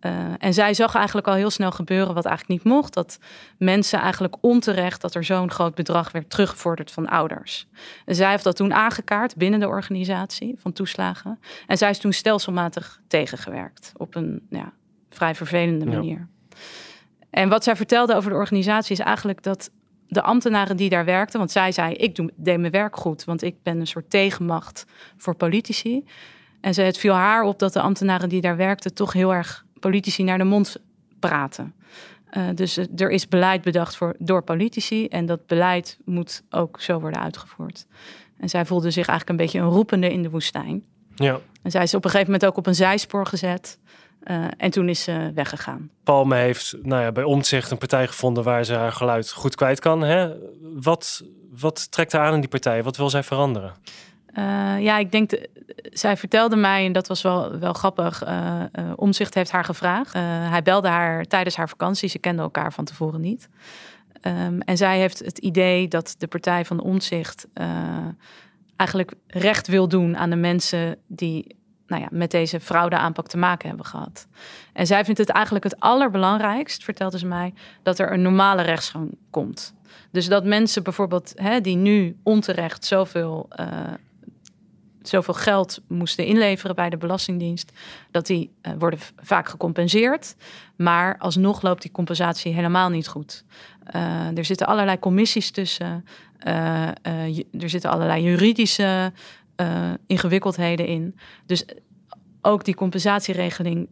Eh, 0.00 0.12
en 0.38 0.54
zij 0.54 0.74
zag 0.74 0.94
eigenlijk 0.94 1.26
al 1.26 1.34
heel 1.34 1.50
snel 1.50 1.70
gebeuren 1.70 2.14
wat 2.14 2.24
eigenlijk 2.24 2.64
niet 2.64 2.72
mocht. 2.72 2.94
Dat 2.94 3.18
mensen 3.58 4.00
eigenlijk 4.00 4.36
onterecht 4.40 5.00
dat 5.00 5.14
er 5.14 5.24
zo'n 5.24 5.50
groot 5.50 5.74
bedrag 5.74 6.12
werd 6.12 6.30
teruggevorderd 6.30 6.90
van 6.90 7.08
ouders. 7.08 7.66
En 8.04 8.14
zij 8.14 8.30
heeft 8.30 8.44
dat 8.44 8.56
toen 8.56 8.74
aangekaart 8.74 9.36
binnen 9.36 9.60
de 9.60 9.68
organisatie 9.68 10.54
van 10.58 10.72
toeslagen. 10.72 11.38
En 11.66 11.78
zij 11.78 11.90
is 11.90 11.98
toen 11.98 12.12
stelselmatig 12.12 13.00
tegengewerkt 13.08 13.92
op 13.96 14.14
een 14.14 14.46
ja, 14.50 14.72
vrij 15.10 15.34
vervelende 15.34 15.84
Ja. 15.84 15.90
manier. 15.90 16.28
En 17.30 17.48
wat 17.48 17.64
zij 17.64 17.76
vertelde 17.76 18.14
over 18.14 18.30
de 18.30 18.36
organisatie 18.36 18.92
is 18.92 19.04
eigenlijk 19.04 19.42
dat 19.42 19.70
de 20.08 20.22
ambtenaren 20.22 20.76
die 20.76 20.88
daar 20.88 21.04
werkten, 21.04 21.38
want 21.38 21.50
zij 21.50 21.72
zei: 21.72 21.94
Ik 21.94 22.14
doe, 22.14 22.30
deed 22.36 22.58
mijn 22.58 22.72
werk 22.72 22.96
goed, 22.96 23.24
want 23.24 23.42
ik 23.42 23.62
ben 23.62 23.80
een 23.80 23.86
soort 23.86 24.10
tegenmacht 24.10 24.84
voor 25.16 25.34
politici. 25.34 26.04
En 26.60 26.74
ze, 26.74 26.82
het 26.82 26.98
viel 26.98 27.14
haar 27.14 27.42
op 27.42 27.58
dat 27.58 27.72
de 27.72 27.80
ambtenaren 27.80 28.28
die 28.28 28.40
daar 28.40 28.56
werkten 28.56 28.94
toch 28.94 29.12
heel 29.12 29.34
erg 29.34 29.64
politici 29.78 30.22
naar 30.22 30.38
de 30.38 30.44
mond 30.44 30.76
praten. 31.18 31.74
Eh, 32.30 32.42
dus 32.54 32.76
er 32.96 33.10
is 33.10 33.28
beleid 33.28 33.62
bedacht 33.62 33.96
voor, 33.96 34.14
door 34.18 34.42
politici 34.42 35.06
en 35.06 35.26
dat 35.26 35.46
beleid 35.46 35.98
moet 36.04 36.42
ook 36.50 36.80
zo 36.80 37.00
worden 37.00 37.20
uitgevoerd. 37.22 37.86
En 38.38 38.48
zij 38.48 38.66
voelde 38.66 38.90
zich 38.90 39.06
eigenlijk 39.08 39.28
een 39.28 39.44
beetje 39.46 39.58
een 39.58 39.74
roepende 39.74 40.12
in 40.12 40.22
de 40.22 40.30
woestijn. 40.30 40.84
Ja. 41.14 41.40
En 41.62 41.70
zij 41.70 41.82
is 41.82 41.94
op 41.94 42.04
een 42.04 42.10
gegeven 42.10 42.32
moment 42.32 42.50
ook 42.50 42.56
op 42.56 42.66
een 42.66 42.74
zijspoor 42.74 43.26
gezet. 43.26 43.78
eh, 44.22 44.44
en 44.56 44.70
toen 44.70 44.88
is 44.88 45.02
ze 45.02 45.30
weggegaan. 45.34 45.90
Palme 46.04 46.36
heeft 46.36 46.76
nou 46.82 47.02
ja, 47.02 47.12
bij 47.12 47.24
Omtzigt 47.24 47.70
een 47.70 47.78
partij 47.78 48.06
gevonden 48.06 48.44
waar 48.44 48.64
ze 48.64 48.74
haar 48.74 48.92
geluid 48.92 49.32
goed 49.32 49.54
kwijt 49.54 49.80
kan. 49.80 50.02
Hè? 50.02 50.34
Wat, 50.60 51.24
wat 51.50 51.90
trekt 51.90 52.12
haar 52.12 52.26
aan 52.26 52.34
in 52.34 52.40
die 52.40 52.48
partij? 52.48 52.82
Wat 52.82 52.96
wil 52.96 53.10
zij 53.10 53.22
veranderen? 53.22 53.74
Eh, 54.38 54.82
ja, 54.82 54.98
ik 54.98 55.12
denk, 55.12 55.30
de- 55.30 55.50
zij 55.92 56.16
vertelde 56.16 56.56
mij, 56.56 56.84
en 56.86 56.92
dat 56.92 57.08
was 57.08 57.22
wel, 57.22 57.58
wel 57.58 57.72
grappig, 57.72 58.22
eh 58.22 58.60
eh, 58.72 58.92
Omzicht 58.96 59.34
heeft 59.34 59.50
haar 59.50 59.64
gevraagd. 59.64 60.14
Eh, 60.14 60.22
hij 60.24 60.62
belde 60.62 60.88
haar 60.88 61.24
tijdens 61.24 61.56
haar 61.56 61.68
vakantie, 61.68 62.08
ze 62.08 62.18
kenden 62.18 62.44
elkaar 62.44 62.72
van 62.72 62.84
tevoren 62.84 63.20
niet. 63.20 63.48
Ehm, 64.20 64.60
en 64.60 64.76
zij 64.76 64.98
heeft 64.98 65.18
het 65.18 65.38
idee 65.38 65.88
dat 65.88 66.14
de 66.18 66.26
partij 66.26 66.64
van 66.64 66.80
Omzicht 66.80 67.46
eigenlijk 68.76 69.12
recht 69.26 69.66
wil 69.66 69.88
doen 69.88 70.16
aan 70.16 70.30
de 70.30 70.36
mensen 70.36 70.96
die 71.06 71.56
nou 71.86 72.02
ja, 72.02 72.08
met 72.10 72.30
deze 72.30 72.60
fraudeaanpak 72.60 73.26
te 73.26 73.36
maken 73.36 73.68
hebben 73.68 73.86
gehad. 73.86 74.26
En 74.72 74.86
zij 74.86 75.04
vindt 75.04 75.20
het 75.20 75.28
eigenlijk 75.28 75.64
het 75.64 75.80
allerbelangrijkst, 75.80 76.84
vertelde 76.84 77.18
ze 77.18 77.26
mij, 77.26 77.54
dat 77.82 77.98
er 77.98 78.12
een 78.12 78.22
normale 78.22 78.62
rechtsgang 78.62 79.18
komt. 79.30 79.74
Dus 80.10 80.28
dat 80.28 80.44
mensen 80.44 80.82
bijvoorbeeld 80.82 81.32
hè, 81.34 81.60
die 81.60 81.76
nu 81.76 82.16
onterecht 82.22 82.84
zoveel, 82.84 83.46
eh, 83.48 83.66
zoveel 85.02 85.34
geld 85.34 85.80
moesten 85.88 86.24
inleveren 86.24 86.74
bij 86.74 86.90
de 86.90 86.96
Belastingdienst, 86.96 87.72
dat 88.10 88.26
die 88.26 88.50
eh, 88.60 88.72
worden 88.78 88.98
vaak 89.16 89.48
gecompenseerd. 89.48 90.36
Maar 90.76 91.18
alsnog 91.18 91.62
loopt 91.62 91.82
die 91.82 91.90
compensatie 91.90 92.54
helemaal 92.54 92.88
niet 92.88 93.08
goed. 93.08 93.44
Eh, 93.84 94.36
er 94.36 94.44
zitten 94.44 94.66
allerlei 94.66 94.98
commissies 94.98 95.50
tussen. 95.50 96.04
eh, 96.38 96.88
er 97.60 97.68
zitten 97.68 97.90
allerlei 97.90 98.22
juridische 98.22 99.12
ingewikkeldheden 100.06 100.86
in. 100.86 101.18
Dus 101.46 101.64
ook 102.42 102.64
die 102.64 102.74
compensatieregeling, 102.74 103.88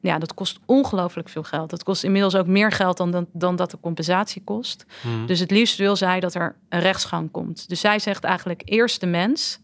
ja, 0.00 0.18
dat 0.18 0.34
kost 0.34 0.58
ongelooflijk 0.66 1.28
veel 1.28 1.42
geld. 1.42 1.70
Dat 1.70 1.82
kost 1.82 2.04
inmiddels 2.04 2.34
ook 2.34 2.46
meer 2.46 2.72
geld 2.72 2.96
dan, 2.96 3.10
dan, 3.10 3.26
dan 3.32 3.56
dat 3.56 3.70
de 3.70 3.80
compensatie 3.80 4.42
kost. 4.44 4.84
Hmm. 5.02 5.26
Dus 5.26 5.40
het 5.40 5.50
liefst 5.50 5.78
wil 5.78 5.96
zij 5.96 6.20
dat 6.20 6.34
er 6.34 6.56
een 6.68 6.80
rechtsgang 6.80 7.30
komt. 7.30 7.68
Dus 7.68 7.80
zij 7.80 7.98
zegt 7.98 8.24
eigenlijk 8.24 8.62
eerst 8.64 9.00
de 9.00 9.06
mens, 9.06 9.58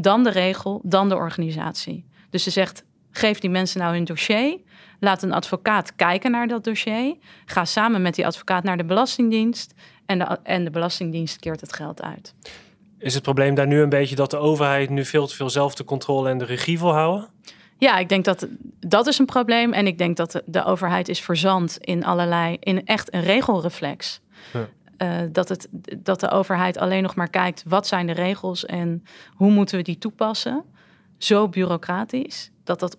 dan 0.00 0.24
de 0.24 0.30
regel, 0.30 0.80
dan 0.84 1.08
de 1.08 1.14
organisatie. 1.14 2.04
Dus 2.30 2.42
ze 2.42 2.50
zegt, 2.50 2.84
geef 3.10 3.38
die 3.38 3.50
mensen 3.50 3.80
nou 3.80 3.94
hun 3.94 4.04
dossier. 4.04 4.58
Laat 5.00 5.22
een 5.22 5.32
advocaat 5.32 5.96
kijken 5.96 6.30
naar 6.30 6.48
dat 6.48 6.64
dossier. 6.64 7.16
Ga 7.44 7.64
samen 7.64 8.02
met 8.02 8.14
die 8.14 8.26
advocaat 8.26 8.64
naar 8.64 8.76
de 8.76 8.84
Belastingdienst. 8.84 9.74
En 10.06 10.18
de, 10.18 10.38
en 10.42 10.64
de 10.64 10.70
Belastingdienst 10.70 11.38
keert 11.38 11.60
het 11.60 11.72
geld 11.72 12.02
uit. 12.02 12.34
Is 12.98 13.14
het 13.14 13.22
probleem 13.22 13.54
daar 13.54 13.66
nu 13.66 13.80
een 13.80 13.88
beetje 13.88 14.14
dat 14.14 14.30
de 14.30 14.36
overheid 14.36 14.90
nu 14.90 15.04
veel 15.04 15.26
te 15.26 15.34
veel 15.34 15.50
zelf 15.50 15.74
de 15.74 15.84
controle 15.84 16.30
en 16.30 16.38
de 16.38 16.44
regie 16.44 16.78
wil 16.78 16.92
houden? 16.92 17.28
Ja, 17.78 17.98
ik 17.98 18.08
denk 18.08 18.24
dat 18.24 18.46
dat 18.80 19.06
is 19.06 19.18
een 19.18 19.26
probleem. 19.26 19.72
En 19.72 19.86
ik 19.86 19.98
denk 19.98 20.16
dat 20.16 20.32
de, 20.32 20.42
de 20.46 20.64
overheid 20.64 21.08
is 21.08 21.20
verzand 21.20 21.78
in 21.80 22.04
allerlei, 22.04 22.56
in 22.60 22.86
echt 22.86 23.14
een 23.14 23.22
regelreflex. 23.22 24.20
Ja. 24.52 24.68
Uh, 25.02 25.18
dat, 25.32 25.48
het, 25.48 25.68
dat 25.96 26.20
de 26.20 26.30
overheid 26.30 26.78
alleen 26.78 27.02
nog 27.02 27.14
maar 27.14 27.30
kijkt 27.30 27.62
wat 27.66 27.86
zijn 27.86 28.06
de 28.06 28.12
regels 28.12 28.66
en 28.66 29.04
hoe 29.34 29.50
moeten 29.50 29.76
we 29.76 29.82
die 29.82 29.98
toepassen. 29.98 30.64
Zo 31.18 31.48
bureaucratisch 31.48 32.50
dat 32.64 32.80
dat 32.80 32.96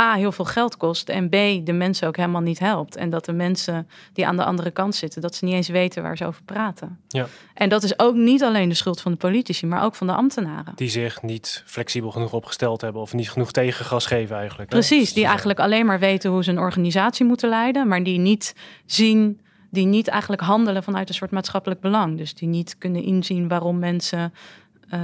A 0.00 0.14
heel 0.14 0.32
veel 0.32 0.44
geld 0.44 0.76
kost 0.76 1.08
en 1.08 1.28
B 1.28 1.32
de 1.66 1.72
mensen 1.72 2.08
ook 2.08 2.16
helemaal 2.16 2.40
niet 2.40 2.58
helpt. 2.58 2.96
En 2.96 3.10
dat 3.10 3.24
de 3.24 3.32
mensen 3.32 3.88
die 4.12 4.26
aan 4.26 4.36
de 4.36 4.44
andere 4.44 4.70
kant 4.70 4.94
zitten, 4.94 5.20
dat 5.20 5.34
ze 5.34 5.44
niet 5.44 5.54
eens 5.54 5.68
weten 5.68 6.02
waar 6.02 6.16
ze 6.16 6.26
over 6.26 6.42
praten. 6.42 6.98
Ja. 7.08 7.26
En 7.54 7.68
dat 7.68 7.82
is 7.82 7.98
ook 7.98 8.14
niet 8.14 8.42
alleen 8.42 8.68
de 8.68 8.74
schuld 8.74 9.00
van 9.00 9.12
de 9.12 9.18
politici, 9.18 9.66
maar 9.66 9.84
ook 9.84 9.94
van 9.94 10.06
de 10.06 10.12
ambtenaren. 10.12 10.72
Die 10.76 10.90
zich 10.90 11.22
niet 11.22 11.62
flexibel 11.66 12.10
genoeg 12.10 12.32
opgesteld 12.32 12.80
hebben 12.80 13.02
of 13.02 13.12
niet 13.12 13.30
genoeg 13.30 13.52
tegengas 13.52 14.06
geven 14.06 14.36
eigenlijk. 14.36 14.70
Precies, 14.70 15.12
die 15.12 15.26
eigenlijk 15.26 15.58
alleen 15.58 15.86
maar 15.86 15.98
weten 15.98 16.30
hoe 16.30 16.44
ze 16.44 16.50
een 16.50 16.58
organisatie 16.58 17.26
moeten 17.26 17.48
leiden, 17.48 17.88
maar 17.88 18.02
die 18.02 18.18
niet 18.18 18.54
zien, 18.86 19.40
die 19.72 19.86
niet 19.86 20.08
eigenlijk 20.08 20.42
handelen 20.42 20.82
vanuit 20.82 21.08
een 21.08 21.14
soort 21.14 21.30
maatschappelijk 21.30 21.80
belang. 21.80 22.18
Dus 22.18 22.34
die 22.34 22.48
niet 22.48 22.78
kunnen 22.78 23.02
inzien 23.02 23.48
waarom 23.48 23.78
mensen, 23.78 24.32
eh, 24.88 25.00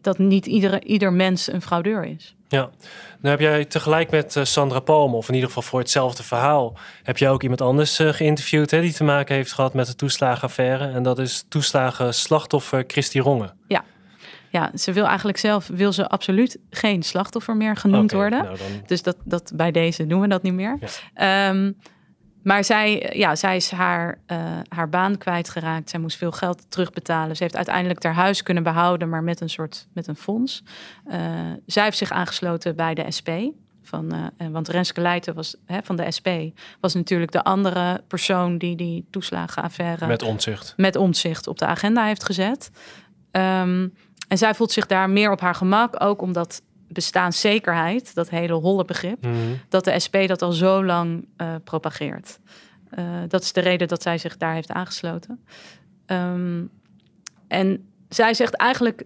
dat 0.00 0.18
niet 0.18 0.46
iedere, 0.46 0.84
ieder 0.84 1.12
mens 1.12 1.52
een 1.52 1.62
fraudeur 1.62 2.04
is. 2.04 2.34
Ja, 2.48 2.60
nou 2.60 2.70
heb 3.20 3.40
jij 3.40 3.64
tegelijk 3.64 4.10
met 4.10 4.36
uh, 4.36 4.44
Sandra 4.44 4.80
Palm, 4.80 5.14
of 5.14 5.28
in 5.28 5.34
ieder 5.34 5.48
geval 5.48 5.62
voor 5.62 5.78
hetzelfde 5.80 6.22
verhaal, 6.22 6.76
heb 7.02 7.18
jij 7.18 7.30
ook 7.30 7.42
iemand 7.42 7.60
anders 7.60 8.00
uh, 8.00 8.08
geïnterviewd 8.12 8.70
hè, 8.70 8.80
die 8.80 8.92
te 8.92 9.04
maken 9.04 9.34
heeft 9.34 9.52
gehad 9.52 9.74
met 9.74 9.86
de 9.86 9.94
toeslagenaffaire. 9.94 10.88
En 10.88 11.02
dat 11.02 11.18
is 11.18 11.44
toeslagen 11.48 12.14
slachtoffer 12.14 12.84
Christy 12.86 13.18
Rongen. 13.18 13.52
Ja. 13.68 13.84
Ja, 14.50 14.70
ze 14.74 14.92
wil 14.92 15.06
eigenlijk 15.06 15.38
zelf 15.38 15.66
wil 15.66 15.92
ze 15.92 16.08
absoluut 16.08 16.58
geen 16.70 17.02
slachtoffer 17.02 17.56
meer 17.56 17.76
genoemd 17.76 18.12
worden. 18.12 18.44
nou 18.44 18.56
dan- 18.58 18.66
Dus 18.86 19.02
dat, 19.02 19.16
dat 19.24 19.52
bij 19.54 19.70
deze 19.70 20.06
doen 20.06 20.20
we 20.20 20.28
dat 20.28 20.42
niet 20.42 20.52
meer. 20.52 20.78
Ehm, 21.14 21.72
maar 22.42 22.64
zij, 22.64 23.12
ja, 23.16 23.36
zij 23.36 23.56
is 23.56 23.70
haar, 23.70 24.18
eh, 24.26 24.38
haar 24.68 24.88
baan 24.88 25.18
kwijtgeraakt. 25.18 25.90
Zij 25.90 26.00
moest 26.00 26.16
veel 26.16 26.32
geld 26.32 26.64
terugbetalen. 26.68 27.36
Ze 27.36 27.42
heeft 27.42 27.56
uiteindelijk 27.56 28.02
haar 28.02 28.14
huis 28.14 28.42
kunnen 28.42 28.62
behouden, 28.62 29.08
maar 29.08 29.22
met 29.22 29.40
een 29.40 29.50
soort 29.50 29.86
met 29.92 30.06
een 30.06 30.16
fonds. 30.16 30.62
Eh, 31.04 31.20
zij 31.66 31.84
heeft 31.84 31.96
zich 31.98 32.10
aangesloten 32.10 32.76
bij 32.76 32.94
de 32.94 33.10
SP. 33.18 33.30
Van, 33.82 34.12
eh, 34.12 34.46
want 34.48 34.68
Renske 34.68 35.00
Leijten 35.00 35.34
was, 35.34 35.56
hè, 35.66 35.78
van 35.82 35.96
de 35.96 36.10
SP 36.16 36.28
was 36.80 36.94
natuurlijk 36.94 37.32
de 37.32 37.44
andere 37.44 38.02
persoon 38.08 38.58
die 38.58 38.76
die 38.76 39.06
toeslagenaffaire 39.10 40.06
Met 40.06 40.22
onzicht. 40.22 40.74
met 40.76 40.96
omzicht 40.96 41.46
op 41.46 41.58
de 41.58 41.66
agenda 41.66 42.04
heeft 42.04 42.24
gezet. 42.24 42.70
Ehm, 43.30 43.88
en 44.28 44.38
zij 44.38 44.54
voelt 44.54 44.72
zich 44.72 44.86
daar 44.86 45.10
meer 45.10 45.30
op 45.30 45.40
haar 45.40 45.54
gemak, 45.54 46.02
ook 46.02 46.22
omdat 46.22 46.62
bestaanszekerheid, 46.92 48.14
dat 48.14 48.30
hele 48.30 48.52
holle 48.52 48.84
begrip, 48.84 49.22
Mhm. 49.26 49.36
dat 49.68 49.84
de 49.84 50.00
SP 50.04 50.16
dat 50.26 50.42
al 50.42 50.52
zo 50.52 50.84
lang 50.84 51.26
eh, 51.36 51.54
propageert. 51.64 52.38
Eh, 52.90 53.04
dat 53.28 53.42
is 53.42 53.52
de 53.52 53.60
reden 53.60 53.88
dat 53.88 54.02
zij 54.02 54.18
zich 54.18 54.36
daar 54.36 54.54
heeft 54.54 54.70
aangesloten. 54.70 55.44
Ehm, 56.06 56.62
en 57.48 57.86
zij 58.08 58.34
zegt 58.34 58.54
eigenlijk, 58.54 59.02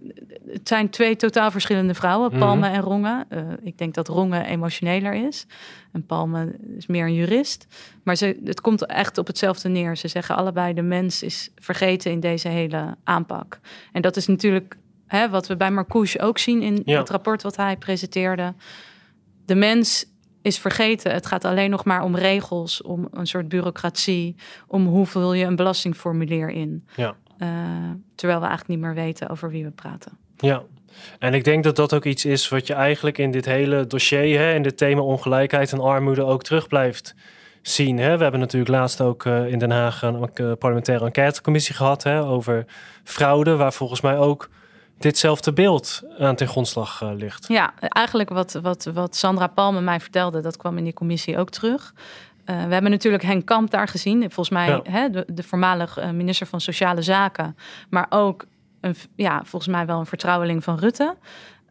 het 0.46 0.68
zijn 0.68 0.90
twee 0.90 1.16
totaal 1.16 1.50
verschillende 1.50 1.94
vrouwen, 1.94 2.30
Mhm. 2.30 2.38
Palme 2.38 2.68
en 2.68 2.80
Ronge. 2.80 3.24
Eh, 3.28 3.40
ik 3.62 3.78
denk 3.78 3.94
dat 3.94 4.08
Ronge 4.08 4.44
emotioneler 4.44 5.14
is 5.26 5.46
en 5.92 6.06
Palme 6.06 6.56
is 6.76 6.86
meer 6.86 7.04
een 7.06 7.14
jurist. 7.14 7.66
Maar 8.02 8.16
ze, 8.16 8.40
het 8.44 8.60
komt 8.60 8.86
echt 8.86 9.18
op 9.18 9.26
hetzelfde 9.26 9.68
neer. 9.68 9.96
Ze 9.96 10.08
zeggen 10.08 10.36
allebei 10.36 10.74
de 10.74 10.82
mens 10.82 11.22
is 11.22 11.50
vergeten 11.54 12.10
in 12.10 12.20
deze 12.20 12.48
hele 12.48 12.96
aanpak. 13.04 13.60
En 13.92 14.02
dat 14.02 14.16
is 14.16 14.26
natuurlijk 14.26 14.76
hè, 15.06 15.28
wat 15.28 15.46
we 15.46 15.56
bij 15.56 15.70
Marcouche 15.70 16.20
ook 16.20 16.38
zien 16.38 16.62
in 16.62 16.82
Ja. 16.84 16.98
het 16.98 17.10
rapport 17.10 17.42
wat 17.42 17.56
hij 17.56 17.76
presenteerde. 17.76 18.54
De 19.46 19.54
mens 19.54 20.04
is 20.42 20.58
vergeten. 20.58 21.12
Het 21.12 21.26
gaat 21.26 21.44
alleen 21.44 21.70
nog 21.70 21.84
maar 21.84 22.02
om 22.02 22.16
regels, 22.16 22.82
om 22.82 23.08
een 23.12 23.26
soort 23.26 23.48
bureaucratie, 23.48 24.34
om 24.66 24.86
hoe 24.86 25.06
vul 25.06 25.32
je 25.32 25.44
een 25.44 25.56
belastingformulier 25.56 26.50
in. 26.50 26.86
Ja. 26.96 27.14
Eh, 27.38 27.48
terwijl 28.14 28.40
we 28.40 28.46
eigenlijk 28.46 28.68
niet 28.68 28.78
meer 28.88 28.94
weten 29.04 29.28
over 29.28 29.50
wie 29.50 29.64
we 29.64 29.70
praten. 29.70 30.12
Ja, 30.36 30.62
en 31.18 31.34
ik 31.34 31.44
denk 31.44 31.64
dat 31.64 31.76
dat 31.76 31.94
ook 31.94 32.04
iets 32.04 32.24
is 32.24 32.48
wat 32.48 32.66
je 32.66 32.74
eigenlijk 32.74 33.18
in 33.18 33.30
dit 33.30 33.44
hele 33.44 33.86
dossier, 33.86 34.38
hè, 34.38 34.54
in 34.54 34.62
dit 34.62 34.76
thema 34.76 35.00
ongelijkheid 35.00 35.72
en 35.72 35.80
armoede 35.80 36.24
ook 36.24 36.42
terug 36.42 36.68
blijft 36.68 37.14
zien. 37.62 37.98
Hè. 37.98 38.16
We 38.16 38.22
hebben 38.22 38.40
natuurlijk 38.40 38.70
laatst 38.70 39.00
ook 39.00 39.24
eh, 39.24 39.46
in 39.52 39.58
Den 39.58 39.70
Haag 39.70 40.02
een 40.02 40.30
eh, 40.34 40.52
parlementaire 40.58 41.04
enquêtecommissie 41.04 41.74
gehad 41.74 42.02
hè, 42.02 42.24
over 42.24 42.64
fraude, 43.04 43.56
waar 43.56 43.72
volgens 43.72 44.00
mij 44.00 44.18
ook 44.18 44.48
ditzelfde 44.98 45.52
beeld 45.52 46.02
aan 46.18 46.36
ten 46.36 46.48
grondslag 46.48 47.02
eh, 47.02 47.10
ligt. 47.14 47.48
Ja, 47.48 47.74
eigenlijk 47.80 48.28
wat, 48.28 48.52
wat, 48.52 48.84
wat 48.84 49.16
Sandra 49.16 49.46
Palme 49.46 49.80
mij 49.80 50.00
vertelde, 50.00 50.40
dat 50.40 50.56
kwam 50.56 50.78
in 50.78 50.84
die 50.84 50.94
commissie 50.94 51.38
ook 51.38 51.50
terug. 51.50 51.94
Eh, 52.44 52.64
we 52.64 52.72
hebben 52.72 52.90
natuurlijk 52.90 53.22
Henk 53.22 53.46
Kamp 53.46 53.70
daar 53.70 53.88
gezien. 53.88 54.20
Volgens 54.20 54.50
mij 54.50 54.68
Ja. 54.68 54.80
hè, 54.82 55.10
de, 55.10 55.24
de 55.32 55.42
voormalig 55.42 55.98
eh, 55.98 56.10
minister 56.10 56.46
van 56.46 56.60
Sociale 56.60 57.02
Zaken. 57.02 57.56
Maar 57.90 58.06
ook, 58.08 58.44
een, 58.80 58.94
ja, 59.16 59.40
volgens 59.44 59.72
mij 59.72 59.86
wel 59.86 59.98
een 59.98 60.06
vertrouweling 60.06 60.64
van 60.64 60.78
Rutte. 60.78 61.16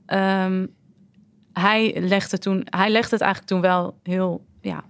Ehm, 0.06 0.66
hij, 1.54 1.96
legde 2.00 2.38
toen, 2.38 2.68
hij 2.70 2.90
legde 2.90 3.16
het 3.16 3.22
eigenlijk 3.22 3.52
toen 3.52 3.62
wel 3.62 3.98
heel 4.04 4.46
ja, 4.62 4.84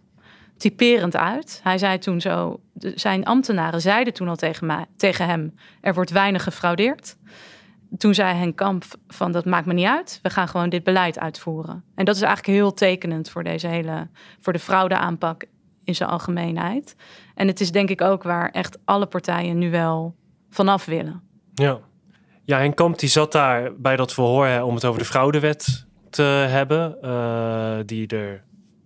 typerend 0.57 1.15
uit. 1.15 1.59
Hij 1.63 1.77
zei 1.77 1.97
toen 1.97 2.21
zo, 2.21 2.59
zijn 2.95 3.25
ambtenaren 3.25 3.81
zeiden 3.81 4.13
toen 4.13 4.27
al 4.27 4.35
tegen, 4.35 4.67
mij, 4.67 4.85
tegen 4.97 5.25
hem... 5.25 5.53
er 5.81 5.93
wordt 5.93 6.11
weinig 6.11 6.43
gefraudeerd. 6.43 7.17
Toen 7.97 8.13
zei 8.13 8.35
Henk 8.35 8.55
Kamp 8.55 8.83
van 9.07 9.31
dat 9.31 9.45
maakt 9.45 9.65
me 9.65 9.73
niet 9.73 9.85
uit. 9.85 10.19
We 10.21 10.29
gaan 10.29 10.47
gewoon 10.47 10.69
dit 10.69 10.83
beleid 10.83 11.19
uitvoeren. 11.19 11.83
En 11.95 12.05
dat 12.05 12.15
is 12.15 12.21
eigenlijk 12.21 12.57
heel 12.57 12.73
tekenend 12.73 13.29
voor 13.29 13.43
deze 13.43 13.67
hele 13.67 14.07
voor 14.39 14.53
de 14.53 14.59
fraudeaanpak 14.59 15.45
in 15.83 15.95
zijn 15.95 16.09
algemeenheid. 16.09 16.95
En 17.35 17.47
het 17.47 17.59
is 17.61 17.71
denk 17.71 17.89
ik 17.89 18.01
ook 18.01 18.23
waar 18.23 18.49
echt 18.51 18.77
alle 18.85 19.05
partijen 19.05 19.57
nu 19.57 19.71
wel 19.71 20.15
vanaf 20.49 20.85
willen. 20.85 21.21
Ja. 21.53 21.79
Ja, 22.43 22.61
en 22.61 22.73
Kamp 22.73 22.99
die 22.99 23.09
zat 23.09 23.31
daar 23.31 23.75
bij 23.77 23.95
dat 23.95 24.13
verhoor 24.13 24.61
om 24.61 24.75
het 24.75 24.85
over 24.85 24.99
de 24.99 25.05
fraudewet 25.05 25.85
te 26.09 26.21
hebben. 26.21 27.01
eh, 27.01 27.77
die 27.85 28.07
er 28.07 28.43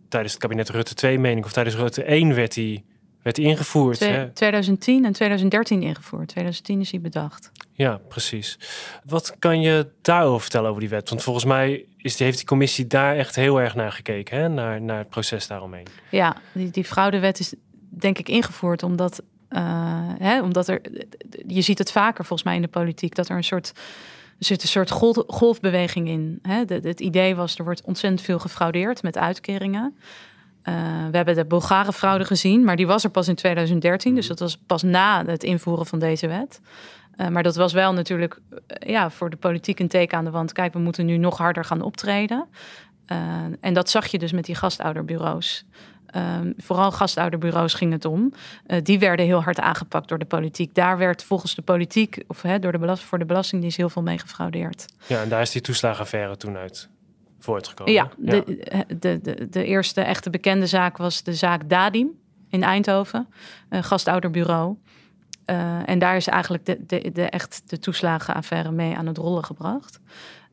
tijdens 0.10 0.34
het 0.34 0.42
kabinet 0.42 0.70
Rutte 0.70 0.94
2, 0.94 1.20
meen 1.20 1.38
ik, 1.38 1.46
of 1.46 1.52
tijdens 1.52 1.76
Rutte 1.76 2.04
1 2.04 2.36
werd 2.36 2.54
die, 2.54 2.86
werd 3.22 3.38
ingevoerd. 3.38 3.98
Twee- 3.98 4.12
Hè? 4.12 4.30
2010 4.30 5.06
en 5.06 5.12
2013 5.14 5.82
ingevoerd. 5.82 6.28
2010 6.28 6.80
is 6.80 6.92
hij 6.92 7.02
bedacht. 7.02 7.52
Ja, 7.74 8.00
precies. 8.08 8.58
Wat 9.06 9.36
kan 9.40 9.62
je 9.62 9.88
daarover 10.02 10.42
vertellen 10.42 10.70
over 10.70 10.82
die 10.82 10.90
wet? 10.90 11.10
Want 11.10 11.24
volgens 11.24 11.46
mij 11.46 11.86
is 11.98 12.16
die, 12.16 12.26
heeft 12.26 12.38
die 12.38 12.48
commissie 12.48 12.88
daar 12.88 13.16
echt 13.16 13.36
heel 13.36 13.62
erg 13.62 13.76
naar 13.76 13.92
gekeken, 13.92 14.38
hè? 14.38 14.48
Naar, 14.50 14.82
naar 14.82 14.98
het 14.98 15.10
proces 15.10 15.48
daaromheen. 15.48 15.88
Ja, 16.12 16.36
die, 16.52 16.70
die 16.72 16.84
fraudewet 16.84 17.40
is 17.40 17.54
denk 17.90 18.18
ik 18.18 18.30
ingevoerd 18.30 18.84
omdat, 18.84 19.22
eh, 19.50 19.62
hè, 20.18 20.42
omdat 20.42 20.68
er, 20.68 20.82
je 21.48 21.62
ziet 21.62 21.78
het 21.78 21.92
vaker 21.92 22.26
volgens 22.26 22.44
mij 22.44 22.56
in 22.56 22.62
de 22.62 22.68
politiek, 22.68 23.16
dat 23.16 23.30
er 23.30 23.36
een 23.36 23.44
soort, 23.44 23.72
er 24.40 24.46
zit 24.46 24.62
een 24.62 24.68
soort 24.68 24.92
golf, 24.92 25.24
golfbeweging 25.28 26.08
in. 26.08 26.40
Hè? 26.42 26.64
Het 26.68 27.00
idee 27.00 27.36
was, 27.36 27.58
er 27.58 27.64
wordt 27.64 27.82
ontzettend 27.84 28.22
veel 28.22 28.40
gefraudeerd 28.40 29.04
met 29.04 29.18
uitkeringen. 29.18 29.98
Eh, 30.70 30.76
we 31.12 31.16
hebben 31.16 31.36
de 31.36 31.46
Bulgare 31.46 31.94
fraude 31.94 32.26
gezien, 32.26 32.64
maar 32.64 32.76
die 32.76 32.88
was 32.88 33.04
er 33.04 33.10
pas 33.10 33.28
in 33.28 33.36
2013. 33.36 34.16
Dus 34.16 34.28
dat 34.28 34.40
was 34.40 34.58
pas 34.58 34.84
na 34.84 35.26
het 35.26 35.44
invoeren 35.44 35.86
van 35.86 36.00
deze 36.00 36.28
wet. 36.28 36.62
Eh, 37.16 37.28
maar 37.28 37.44
dat 37.44 37.56
was 37.56 37.74
wel 37.74 37.94
natuurlijk 37.94 38.40
eh, 38.68 38.90
ja, 38.90 39.10
voor 39.10 39.30
de 39.30 39.36
politiek 39.36 39.80
een 39.80 39.88
teken 39.88 40.18
aan 40.18 40.26
de 40.26 40.32
wand. 40.32 40.52
Kijk, 40.52 40.74
we 40.74 40.80
moeten 40.80 41.06
nu 41.06 41.18
nog 41.18 41.38
harder 41.38 41.66
gaan 41.66 41.82
optreden. 41.82 42.48
En 43.60 43.74
dat 43.74 43.90
zag 43.90 44.08
je 44.08 44.20
dus 44.20 44.32
met 44.32 44.46
die 44.46 44.56
gastouderbureaus. 44.56 45.66
Ehm, 46.06 46.52
vooral 46.58 46.92
gastouderbureaus 46.92 47.74
ging 47.74 47.92
het 47.92 48.06
om. 48.06 48.34
Die 48.84 49.00
werden 49.00 49.26
heel 49.26 49.44
hard 49.44 49.60
aangepakt 49.60 50.08
door 50.08 50.20
de 50.20 50.26
politiek. 50.26 50.76
Daar 50.76 50.98
werd 50.98 51.24
volgens 51.24 51.56
de 51.56 51.62
politiek, 51.62 52.24
of 52.28 52.42
hè, 52.42 52.60
door 52.60 52.72
de 52.72 52.78
belast 52.78 53.04
voor 53.04 53.20
de 53.20 53.26
Belastingdienst, 53.26 53.78
heel 53.78 53.90
veel 53.90 54.02
mee 54.02 54.18
gefraudeerd. 54.18 54.86
Ja, 55.08 55.22
en 55.22 55.30
daar 55.30 55.42
is 55.42 55.52
die 55.52 55.62
toeslagenaffaire 55.62 56.38
toen 56.38 56.58
uit 56.58 56.90
voortgekomen. 57.40 57.94
Ja, 57.94 58.10
de, 58.18 58.44
de, 59.00 59.20
de, 59.22 59.48
de 59.50 59.66
eerste 59.66 60.02
echte 60.02 60.30
bekende 60.30 60.68
zaak 60.68 60.98
was 60.98 61.24
de 61.24 61.34
zaak 61.34 61.70
Dadim 61.70 62.10
in 62.50 62.64
Eindhoven, 62.64 63.28
een 63.70 63.84
gastouderbureau. 63.84 64.78
Eh, 65.46 65.90
en 65.90 66.00
daar 66.00 66.16
is 66.16 66.28
eigenlijk 66.28 66.66
de, 66.66 66.86
de, 66.86 67.12
de, 67.14 67.24
echt 67.24 67.62
de 67.66 67.80
toeslagenaffaire 67.80 68.72
mee 68.72 68.96
aan 68.96 69.08
het 69.08 69.18
rollen 69.18 69.46
gebracht. 69.46 70.00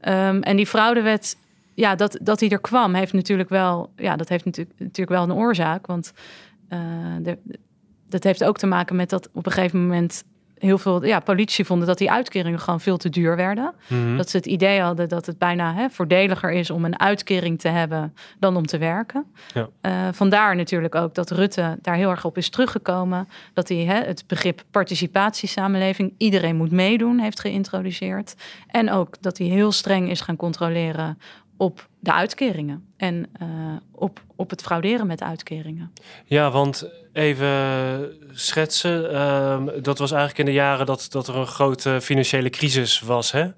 Ehm, 0.00 0.40
en 0.40 0.56
die 0.56 0.66
fraudewet, 0.66 1.36
ja, 1.74 1.94
dat, 1.94 2.18
dat 2.22 2.38
die 2.38 2.50
er 2.50 2.60
kwam, 2.60 2.94
heeft 2.94 3.12
natuurlijk 3.12 3.48
wel, 3.48 3.92
ja, 3.96 4.16
dat 4.16 4.28
heeft 4.28 4.44
natuurlijk, 4.44 4.78
natuurlijk 4.78 5.10
wel 5.10 5.22
een 5.22 5.42
oorzaak. 5.44 5.86
Want 5.86 6.12
eh, 6.68 6.80
de, 7.20 7.38
dat 8.08 8.24
heeft 8.24 8.44
ook 8.44 8.58
te 8.58 8.66
maken 8.66 8.96
met 8.96 9.10
dat 9.10 9.28
op 9.32 9.46
een 9.46 9.52
gegeven 9.52 9.80
moment 9.82 10.24
heel 10.58 10.78
veel 10.78 11.04
ja, 11.04 11.20
politici 11.20 11.64
vonden 11.64 11.86
dat 11.86 11.98
die 11.98 12.10
uitkeringen 12.10 12.60
gewoon 12.60 12.80
veel 12.80 12.96
te 12.96 13.08
duur 13.08 13.36
werden. 13.36 13.74
Mhm. 13.86 14.16
Dat 14.16 14.30
ze 14.30 14.36
het 14.36 14.46
idee 14.46 14.80
hadden 14.80 15.08
dat 15.08 15.26
het 15.26 15.38
bijna 15.38 15.74
hè, 15.74 15.90
voordeliger 15.90 16.52
is 16.52 16.70
om 16.70 16.84
een 16.84 17.00
uitkering 17.00 17.60
te 17.60 17.68
hebben 17.68 18.14
dan 18.38 18.56
om 18.56 18.66
te 18.66 18.78
werken. 18.78 19.24
Ja. 19.54 19.68
Eh, 19.80 19.92
vandaar 20.12 20.56
natuurlijk 20.56 20.94
ook 20.94 21.14
dat 21.14 21.30
Rutte 21.30 21.78
daar 21.82 21.94
heel 21.94 22.10
erg 22.10 22.24
op 22.24 22.36
is 22.36 22.50
teruggekomen. 22.50 23.28
Dat 23.52 23.68
hij 23.68 23.78
hè, 23.78 24.04
het 24.04 24.24
begrip 24.26 24.62
participatiesamenleving, 24.70 26.14
iedereen 26.18 26.56
moet 26.56 26.70
meedoen, 26.70 27.18
heeft 27.18 27.40
geïntroduceerd. 27.40 28.34
En 28.66 28.90
ook 28.90 29.16
dat 29.20 29.38
hij 29.38 29.46
heel 29.46 29.72
streng 29.72 30.10
is 30.10 30.20
gaan 30.20 30.36
controleren 30.36 31.18
op 31.56 31.88
de 32.00 32.12
uitkeringen 32.12 32.86
en 32.96 33.26
uh, 33.42 33.48
op, 33.92 34.20
op 34.36 34.50
het 34.50 34.62
frauderen 34.62 35.06
met 35.06 35.22
uitkeringen. 35.22 35.92
Ja, 36.24 36.50
want 36.50 36.90
even 37.12 37.48
schetsen. 38.32 39.12
Uh, 39.12 39.62
dat 39.82 39.98
was 39.98 40.10
eigenlijk 40.10 40.38
in 40.38 40.54
de 40.54 40.60
jaren 40.60 40.86
dat, 40.86 41.06
dat 41.10 41.28
er 41.28 41.36
een 41.36 41.46
grote 41.46 42.00
financiële 42.00 42.50
crisis 42.50 43.00
was, 43.00 43.32
hè? 43.32 43.48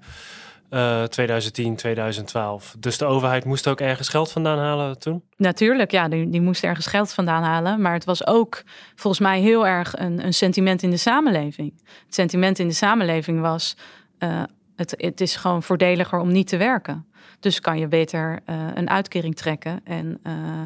Uh, 0.69 1.03
2010, 1.03 1.75
2012. 1.75 2.75
Dus 2.79 2.97
de 2.97 3.05
overheid 3.05 3.45
moest 3.45 3.67
ook 3.67 3.81
ergens 3.81 4.09
geld 4.09 4.31
vandaan 4.31 4.57
halen 4.57 4.99
toen? 4.99 5.23
Natuurlijk, 5.37 5.91
ja, 5.91 6.07
die, 6.07 6.29
die 6.29 6.41
moest 6.41 6.63
ergens 6.63 6.87
geld 6.87 7.13
vandaan 7.13 7.43
halen. 7.43 7.81
Maar 7.81 7.93
het 7.93 8.05
was 8.05 8.27
ook 8.27 8.63
volgens 8.95 9.21
mij 9.21 9.39
heel 9.39 9.67
erg 9.67 9.97
een, 9.97 10.25
een 10.25 10.33
sentiment 10.33 10.83
in 10.83 10.89
de 10.89 10.97
samenleving. 10.97 11.73
Het 12.05 12.15
sentiment 12.15 12.59
in 12.59 12.67
de 12.67 12.73
samenleving 12.73 13.41
was: 13.41 13.75
uh, 14.19 14.43
het, 14.79 14.93
het 14.97 15.21
is 15.21 15.35
gewoon 15.35 15.63
voordeliger 15.63 16.19
om 16.19 16.31
niet 16.31 16.47
te 16.47 16.57
werken. 16.57 17.05
Dus 17.39 17.59
kan 17.59 17.79
je 17.79 17.87
beter 17.87 18.39
uh, 18.49 18.67
een 18.73 18.89
uitkering 18.89 19.35
trekken. 19.35 19.81
En 19.83 20.19
uh, 20.27 20.61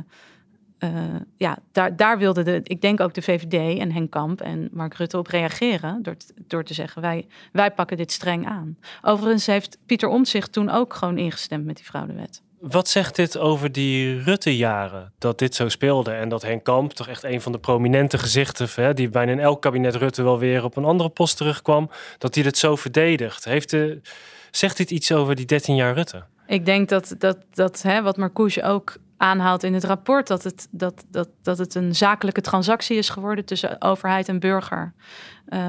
uh, 0.79 0.89
ja, 1.37 1.57
daar, 1.71 1.95
daar 1.95 2.17
wilde 2.17 2.43
de, 2.43 2.61
ik 2.63 2.81
denk 2.81 2.99
ook 2.99 3.13
de 3.13 3.21
VVD 3.21 3.79
en 3.79 3.91
Henk 3.91 4.11
Kamp 4.11 4.41
en 4.41 4.69
Mark 4.71 4.93
Rutte 4.93 5.17
op 5.17 5.27
reageren. 5.27 6.03
Door, 6.03 6.15
door 6.47 6.63
te 6.63 6.73
zeggen, 6.73 7.01
wij, 7.01 7.27
wij 7.51 7.71
pakken 7.71 7.97
dit 7.97 8.11
streng 8.11 8.47
aan. 8.47 8.77
Overigens 9.01 9.45
heeft 9.45 9.77
Pieter 9.85 10.09
Omtzigt 10.09 10.51
toen 10.51 10.69
ook 10.69 10.93
gewoon 10.93 11.17
ingestemd 11.17 11.65
met 11.65 11.75
die 11.75 11.85
fraudewet. 11.85 12.41
Wat 12.69 12.87
zegt 12.87 13.15
dit 13.15 13.37
over 13.37 13.71
die 13.71 14.21
Rutte-jaren? 14.21 15.11
Dat 15.17 15.39
dit 15.39 15.55
zo 15.55 15.69
speelde 15.69 16.11
en 16.11 16.29
dat 16.29 16.41
Henk 16.41 16.63
Kamp, 16.63 16.93
toch 16.93 17.07
echt 17.07 17.23
een 17.23 17.41
van 17.41 17.51
de 17.51 17.59
prominente 17.59 18.17
gezichten, 18.17 18.67
hè, 18.75 18.93
die 18.93 19.09
bijna 19.09 19.31
in 19.31 19.39
elk 19.39 19.61
kabinet 19.61 19.95
Rutte 19.95 20.23
wel 20.23 20.39
weer 20.39 20.63
op 20.63 20.77
een 20.77 20.85
andere 20.85 21.09
post 21.09 21.37
terugkwam, 21.37 21.89
dat 22.17 22.35
hij 22.35 22.43
dit 22.43 22.57
zo 22.57 22.75
verdedigt. 22.75 23.45
Heeft 23.45 23.75
zegt 24.51 24.77
dit 24.77 24.91
iets 24.91 25.11
over 25.11 25.35
die 25.35 25.45
13 25.45 25.75
jaar 25.75 25.93
Rutte? 25.93 26.23
Ik 26.47 26.65
denk 26.65 26.89
dat, 26.89 27.15
dat, 27.17 27.37
dat 27.51 27.81
hè, 27.81 28.01
wat 28.01 28.17
Marcouche 28.17 28.63
ook 28.63 28.95
aanhaalt 29.17 29.63
in 29.63 29.73
het 29.73 29.83
rapport, 29.83 30.27
dat 30.27 30.43
het, 30.43 30.67
dat, 30.71 31.05
dat, 31.09 31.29
dat 31.41 31.57
het 31.57 31.75
een 31.75 31.95
zakelijke 31.95 32.41
transactie 32.41 32.97
is 32.97 33.09
geworden 33.09 33.45
tussen 33.45 33.81
overheid 33.81 34.27
en 34.27 34.39
burger. 34.39 34.93
Uh, 35.49 35.59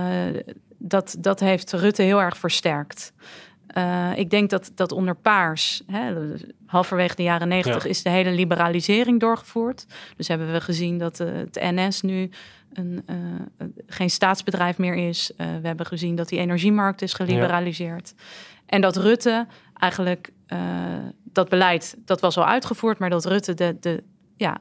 dat, 0.79 1.17
dat 1.19 1.41
heeft 1.41 1.73
Rutte 1.73 2.03
heel 2.03 2.21
erg 2.21 2.37
versterkt. 2.37 3.13
Uh, 3.79 4.11
ik 4.17 4.31
denk 4.31 4.51
dat, 4.51 4.71
dat 4.75 4.93
onder 4.93 5.17
Paars, 5.17 5.83
hè, 5.87 6.15
halverwege 6.67 7.15
de 7.15 7.23
jaren 7.23 7.49
negentig, 7.49 7.83
ja. 7.83 7.89
is 7.89 8.03
de 8.03 8.11
hele 8.11 8.31
liberalisering 8.31 9.21
doorgevoerd. 9.21 9.87
Dus 10.17 10.29
hebben 10.29 10.53
we 10.53 10.61
gezien 10.61 10.99
dat 10.99 11.21
uh, 11.21 11.29
het 11.33 11.59
NS 11.61 12.01
nu 12.01 12.31
een, 12.73 13.05
uh, 13.11 13.67
geen 13.87 14.11
staatsbedrijf 14.11 14.79
meer 14.79 14.95
is. 14.95 15.33
we 15.37 15.67
hebben 15.67 15.87
gezien 15.87 16.17
dat 16.17 16.29
die 16.29 16.39
energiemarkt 16.39 17.03
is 17.03 17.13
geliberaliseerd. 17.13 18.15
Ja. 18.17 18.23
En 18.67 18.81
dat 18.81 18.97
Rutte 18.97 19.47
eigenlijk 19.75 20.33
dat 21.33 21.49
beleid, 21.49 21.97
dat 22.05 22.21
was 22.21 22.37
al 22.37 22.47
uitgevoerd, 22.47 22.99
maar 22.99 23.11
dat 23.11 23.25
Rutte 23.25 23.55
de, 23.55 23.77
de, 23.81 24.03
ja, 24.37 24.59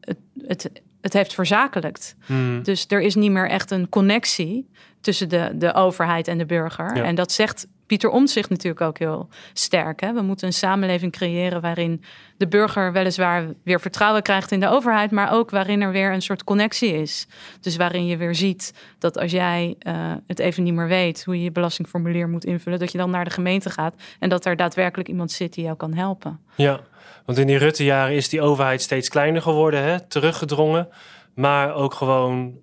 het, 0.00 0.18
het, 0.46 0.70
het 1.00 1.12
heeft 1.12 1.34
verzakelijkt. 1.34 2.16
Hmm. 2.26 2.62
Dus 2.62 2.84
er 2.88 3.00
is 3.00 3.14
niet 3.14 3.30
meer 3.30 3.48
echt 3.48 3.70
een 3.70 3.88
connectie 3.88 4.68
tussen 5.00 5.28
de, 5.28 5.52
de 5.54 5.74
overheid 5.74 6.28
en 6.28 6.38
de 6.38 6.46
burger. 6.46 6.96
Ja. 6.96 7.04
En 7.04 7.14
dat 7.14 7.32
zegt 7.32 7.66
Pieter 7.94 8.10
Omtzigt 8.10 8.50
natuurlijk 8.50 8.80
ook 8.80 8.98
heel 8.98 9.28
sterk. 9.52 10.00
Hè? 10.00 10.12
We 10.12 10.22
moeten 10.22 10.46
een 10.46 10.52
samenleving 10.52 11.12
creëren 11.12 11.60
waarin 11.60 12.02
de 12.36 12.48
burger 12.48 12.92
weliswaar 12.92 13.46
weer 13.64 13.80
vertrouwen 13.80 14.22
krijgt 14.22 14.50
in 14.50 14.60
de 14.60 14.68
overheid, 14.68 15.10
maar 15.10 15.32
ook 15.32 15.50
waarin 15.50 15.80
er 15.80 15.90
weer 15.90 16.12
een 16.12 16.22
soort 16.22 16.44
connectie 16.44 16.92
is. 16.92 17.26
Dus 17.60 17.76
waarin 17.76 18.06
je 18.06 18.16
weer 18.16 18.34
ziet 18.34 18.74
dat 18.98 19.18
als 19.18 19.30
jij 19.30 19.76
uh, 19.86 20.12
het 20.26 20.38
even 20.38 20.62
niet 20.62 20.74
meer 20.74 20.88
weet 20.88 21.24
hoe 21.24 21.36
je 21.36 21.42
je 21.42 21.52
belastingformulier 21.52 22.28
moet 22.28 22.44
invullen, 22.44 22.78
dat 22.78 22.92
je 22.92 22.98
dan 22.98 23.10
naar 23.10 23.24
de 23.24 23.30
gemeente 23.30 23.70
gaat 23.70 23.94
en 24.18 24.28
dat 24.28 24.44
er 24.44 24.56
daadwerkelijk 24.56 25.08
iemand 25.08 25.32
zit 25.32 25.54
die 25.54 25.64
jou 25.64 25.76
kan 25.76 25.94
helpen. 25.94 26.40
Ja, 26.54 26.80
want 27.24 27.38
in 27.38 27.46
die 27.46 27.58
Rutte-jaren 27.58 28.16
is 28.16 28.28
die 28.28 28.42
overheid 28.42 28.82
steeds 28.82 29.08
kleiner 29.08 29.42
geworden, 29.42 29.82
hè? 29.82 30.06
teruggedrongen, 30.06 30.88
maar 31.34 31.74
ook 31.74 31.94
gewoon 31.94 32.58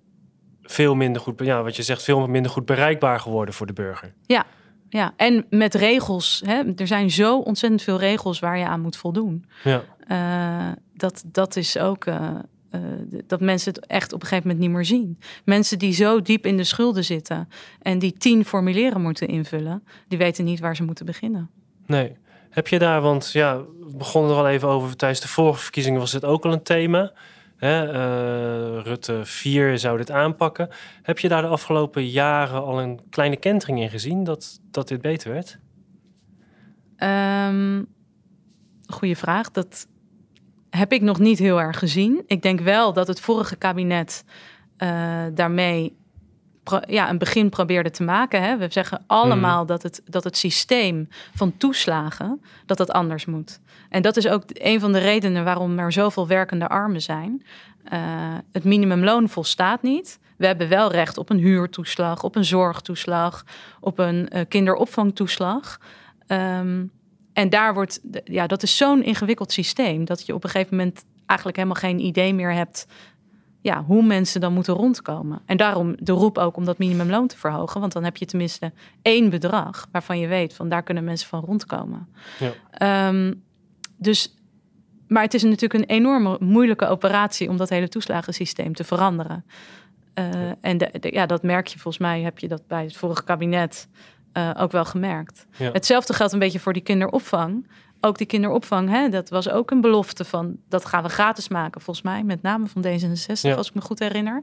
veel 0.62 0.94
minder 0.94 1.22
goed, 1.22 1.40
ja, 1.44 1.62
wat 1.62 1.76
je 1.76 1.82
zegt, 1.82 2.02
veel 2.02 2.26
minder 2.26 2.50
goed 2.50 2.66
bereikbaar 2.66 3.20
geworden 3.20 3.54
voor 3.54 3.66
de 3.66 3.72
burger. 3.72 4.14
Ja, 4.26 4.46
ja, 4.92 5.12
en 5.16 5.46
met 5.50 5.74
regels. 5.74 6.42
Hè? 6.46 6.62
Er 6.76 6.86
zijn 6.86 7.10
zo 7.10 7.38
ontzettend 7.38 7.82
veel 7.82 7.98
regels 7.98 8.38
waar 8.38 8.58
je 8.58 8.66
aan 8.66 8.80
moet 8.80 8.96
voldoen. 8.96 9.44
Ja. 9.64 9.82
Uh, 10.08 10.72
dat, 10.96 11.24
dat 11.26 11.56
is 11.56 11.78
ook 11.78 12.06
uh, 12.06 12.30
uh, 12.74 12.80
dat 13.26 13.40
mensen 13.40 13.72
het 13.72 13.86
echt 13.86 14.12
op 14.12 14.20
een 14.22 14.28
gegeven 14.28 14.48
moment 14.48 14.66
niet 14.66 14.76
meer 14.76 14.84
zien. 14.84 15.18
Mensen 15.44 15.78
die 15.78 15.92
zo 15.92 16.22
diep 16.22 16.46
in 16.46 16.56
de 16.56 16.64
schulden 16.64 17.04
zitten 17.04 17.48
en 17.82 17.98
die 17.98 18.12
tien 18.12 18.44
formulieren 18.44 19.00
moeten 19.00 19.28
invullen, 19.28 19.84
die 20.08 20.18
weten 20.18 20.44
niet 20.44 20.60
waar 20.60 20.76
ze 20.76 20.82
moeten 20.82 21.06
beginnen. 21.06 21.50
Nee. 21.86 22.16
Heb 22.50 22.68
je 22.68 22.78
daar, 22.78 23.00
want 23.00 23.30
ja, 23.32 23.58
we 23.58 23.96
begonnen 23.96 24.30
er 24.30 24.36
al 24.36 24.48
even 24.48 24.68
over 24.68 24.96
tijdens 24.96 25.20
de 25.20 25.28
vorige 25.28 25.62
verkiezingen 25.62 26.00
was 26.00 26.12
dit 26.12 26.24
ook 26.24 26.44
al 26.44 26.52
een 26.52 26.62
thema. 26.62 27.12
Uh, 27.62 28.80
Rutte 28.82 29.20
4 29.24 29.78
zou 29.78 29.98
dit 29.98 30.10
aanpakken. 30.10 30.68
Heb 31.02 31.18
je 31.18 31.28
daar 31.28 31.42
de 31.42 31.48
afgelopen 31.48 32.08
jaren 32.08 32.62
al 32.62 32.80
een 32.80 33.00
kleine 33.10 33.36
kentering 33.36 33.80
in 33.80 33.90
gezien 33.90 34.24
dat, 34.24 34.60
dat 34.70 34.88
dit 34.88 35.00
beter 35.00 35.32
werd? 35.32 35.58
Um, 36.96 37.86
goeie 38.86 39.16
vraag. 39.16 39.50
Dat 39.50 39.86
heb 40.70 40.92
ik 40.92 41.02
nog 41.02 41.18
niet 41.18 41.38
heel 41.38 41.60
erg 41.60 41.78
gezien. 41.78 42.22
Ik 42.26 42.42
denk 42.42 42.60
wel 42.60 42.92
dat 42.92 43.06
het 43.06 43.20
vorige 43.20 43.56
kabinet 43.56 44.24
uh, 44.78 45.24
daarmee 45.34 45.96
ja, 46.86 47.10
een 47.10 47.18
begin 47.18 47.48
probeerde 47.48 47.90
te 47.90 48.02
maken. 48.02 48.42
Hè. 48.42 48.56
We 48.56 48.66
zeggen 48.70 49.04
allemaal 49.06 49.60
mm. 49.60 49.66
dat, 49.66 49.82
het, 49.82 50.02
dat 50.04 50.24
het 50.24 50.36
systeem 50.36 51.08
van 51.34 51.56
toeslagen 51.56 52.42
dat 52.66 52.76
dat 52.76 52.90
anders 52.90 53.24
moet. 53.24 53.60
En 53.88 54.02
dat 54.02 54.16
is 54.16 54.28
ook 54.28 54.42
een 54.46 54.80
van 54.80 54.92
de 54.92 54.98
redenen 54.98 55.44
waarom 55.44 55.78
er 55.78 55.92
zoveel 55.92 56.26
werkende 56.26 56.68
armen 56.68 57.02
zijn. 57.02 57.42
Uh, 57.92 58.00
het 58.52 58.64
minimumloon 58.64 59.28
volstaat 59.28 59.82
niet. 59.82 60.18
We 60.36 60.46
hebben 60.46 60.68
wel 60.68 60.92
recht 60.92 61.18
op 61.18 61.30
een 61.30 61.38
huurtoeslag, 61.38 62.22
op 62.22 62.36
een 62.36 62.44
zorgtoeslag, 62.44 63.44
op 63.80 63.98
een 63.98 64.28
uh, 64.32 64.40
kinderopvangtoeslag. 64.48 65.80
Um, 66.26 66.90
en 67.32 67.50
daar 67.50 67.74
wordt, 67.74 68.00
ja, 68.24 68.46
dat 68.46 68.62
is 68.62 68.76
zo'n 68.76 69.02
ingewikkeld 69.02 69.52
systeem 69.52 70.04
dat 70.04 70.26
je 70.26 70.34
op 70.34 70.44
een 70.44 70.50
gegeven 70.50 70.76
moment 70.76 71.04
eigenlijk 71.26 71.58
helemaal 71.58 71.80
geen 71.80 71.98
idee 71.98 72.34
meer 72.34 72.52
hebt 72.52 72.86
ja, 73.62 73.84
hoe 73.84 74.02
mensen 74.02 74.40
dan 74.40 74.52
moeten 74.52 74.74
rondkomen. 74.74 75.42
En 75.46 75.56
daarom 75.56 75.94
de 75.98 76.12
roep 76.12 76.38
ook 76.38 76.56
om 76.56 76.64
dat 76.64 76.78
minimumloon 76.78 77.26
te 77.26 77.38
verhogen. 77.38 77.80
Want 77.80 77.92
dan 77.92 78.04
heb 78.04 78.16
je 78.16 78.26
tenminste 78.26 78.72
één 79.02 79.30
bedrag 79.30 79.86
waarvan 79.92 80.18
je 80.18 80.26
weet 80.26 80.54
van 80.54 80.68
daar 80.68 80.82
kunnen 80.82 81.04
mensen 81.04 81.28
van 81.28 81.40
rondkomen. 81.40 82.08
Ja. 82.38 83.08
Um, 83.08 83.42
dus, 83.96 84.34
maar 85.08 85.22
het 85.22 85.34
is 85.34 85.42
natuurlijk 85.42 85.74
een 85.74 85.96
enorme 85.96 86.36
moeilijke 86.40 86.86
operatie 86.86 87.48
om 87.48 87.56
dat 87.56 87.68
hele 87.68 87.88
toeslagensysteem 87.88 88.74
te 88.74 88.84
veranderen. 88.84 89.44
Uh, 90.14 90.32
ja. 90.32 90.56
En 90.60 90.78
de, 90.78 90.90
de, 91.00 91.12
ja, 91.12 91.26
dat 91.26 91.42
merk 91.42 91.66
je 91.66 91.78
volgens 91.78 92.02
mij, 92.02 92.20
heb 92.20 92.38
je 92.38 92.48
dat 92.48 92.66
bij 92.66 92.82
het 92.82 92.96
vorige 92.96 93.24
kabinet 93.24 93.88
uh, 94.32 94.50
ook 94.58 94.72
wel 94.72 94.84
gemerkt. 94.84 95.46
Ja. 95.56 95.70
Hetzelfde 95.72 96.12
geldt 96.12 96.32
een 96.32 96.38
beetje 96.38 96.60
voor 96.60 96.72
die 96.72 96.82
kinderopvang 96.82 97.66
ook 98.04 98.18
die 98.18 98.26
kinderopvang, 98.26 98.88
hè, 98.88 99.08
dat 99.08 99.28
was 99.28 99.48
ook 99.48 99.70
een 99.70 99.80
belofte 99.80 100.24
van 100.24 100.56
dat 100.68 100.84
gaan 100.84 101.02
we 101.02 101.08
gratis 101.08 101.48
maken, 101.48 101.80
volgens 101.80 102.06
mij, 102.06 102.22
met 102.22 102.42
name 102.42 102.66
van 102.66 102.84
D66, 102.86 103.40
ja. 103.40 103.54
als 103.54 103.68
ik 103.68 103.74
me 103.74 103.80
goed 103.80 103.98
herinner. 103.98 104.42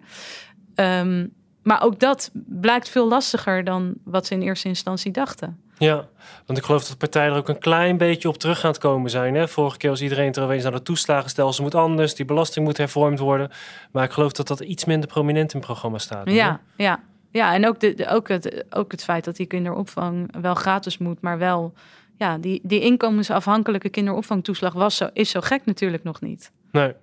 Um, 0.75 1.33
maar 1.63 1.81
ook 1.81 1.99
dat 1.99 2.31
blijkt 2.33 2.89
veel 2.89 3.07
lastiger 3.07 3.63
dan 3.63 3.93
wat 4.03 4.25
ze 4.25 4.33
in 4.33 4.41
eerste 4.41 4.67
instantie 4.67 5.11
dachten. 5.11 5.59
Ja, 5.77 6.07
want 6.45 6.59
ik 6.59 6.65
geloof 6.65 6.87
dat 6.87 6.97
partijen 6.97 7.31
er 7.31 7.37
ook 7.37 7.49
een 7.49 7.59
klein 7.59 7.97
beetje 7.97 8.27
op 8.27 8.37
terug 8.37 8.59
gaan 8.59 8.73
komen 8.73 9.09
zijn. 9.09 9.35
Hè? 9.35 9.47
Vorige 9.47 9.77
keer 9.77 9.89
was 9.89 10.01
iedereen 10.01 10.33
er 10.33 10.43
opeens 10.43 10.63
naar 10.63 10.71
de 10.71 10.81
toeslagenstelsel 10.81 11.63
moet 11.63 11.75
anders, 11.75 12.15
die 12.15 12.25
belasting 12.25 12.65
moet 12.65 12.77
hervormd 12.77 13.19
worden. 13.19 13.49
Maar 13.91 14.03
ik 14.03 14.11
geloof 14.11 14.31
dat 14.31 14.47
dat 14.47 14.59
iets 14.59 14.85
minder 14.85 15.09
prominent 15.09 15.53
in 15.53 15.57
het 15.57 15.67
programma 15.67 15.97
staat. 15.97 16.29
Ja, 16.31 16.61
hè? 16.75 16.83
ja. 16.83 16.99
ja, 17.31 17.53
en 17.53 17.67
ook, 17.67 17.79
de, 17.79 17.93
de, 17.93 18.07
ook, 18.07 18.27
het, 18.27 18.65
ook 18.69 18.91
het 18.91 19.03
feit 19.03 19.25
dat 19.25 19.35
die 19.35 19.45
kinderopvang 19.45 20.41
wel 20.41 20.55
gratis 20.55 20.97
moet, 20.97 21.21
maar 21.21 21.37
wel 21.37 21.73
ja, 22.19 22.37
die, 22.37 22.59
die 22.63 22.79
inkomensafhankelijke 22.79 23.89
kinderopvangtoeslag 23.89 24.73
was 24.73 24.97
zo, 24.97 25.09
is 25.13 25.29
zo 25.29 25.39
gek 25.41 25.65
natuurlijk 25.65 26.03
nog 26.03 26.21
niet. 26.21 26.51
Nee. 26.71 26.93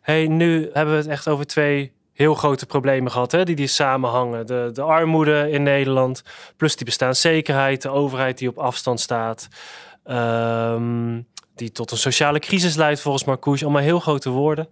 Hey, 0.00 0.26
nu 0.26 0.70
hebben 0.72 0.94
we 0.94 1.00
het 1.00 1.10
echt 1.10 1.28
over 1.28 1.46
twee 1.46 1.92
heel 2.12 2.34
grote 2.34 2.66
problemen 2.66 3.12
gehad, 3.12 3.32
hè, 3.32 3.44
die 3.44 3.56
die 3.56 3.66
samenhangen. 3.66 4.46
De, 4.46 4.70
de 4.72 4.82
armoede 4.82 5.50
in 5.50 5.62
Nederland, 5.62 6.22
plus 6.56 6.76
die 6.76 6.84
bestaanszekerheid, 6.84 7.82
de 7.82 7.88
overheid 7.88 8.38
die 8.38 8.48
op 8.48 8.58
afstand 8.58 9.00
staat, 9.00 9.48
um, 10.04 11.26
die 11.54 11.72
tot 11.72 11.90
een 11.90 11.96
sociale 11.96 12.38
crisis 12.38 12.74
leidt 12.74 13.00
volgens 13.00 13.24
Marcouche. 13.24 13.64
Allemaal 13.64 13.82
heel 13.82 14.00
grote 14.00 14.30
woorden. 14.30 14.68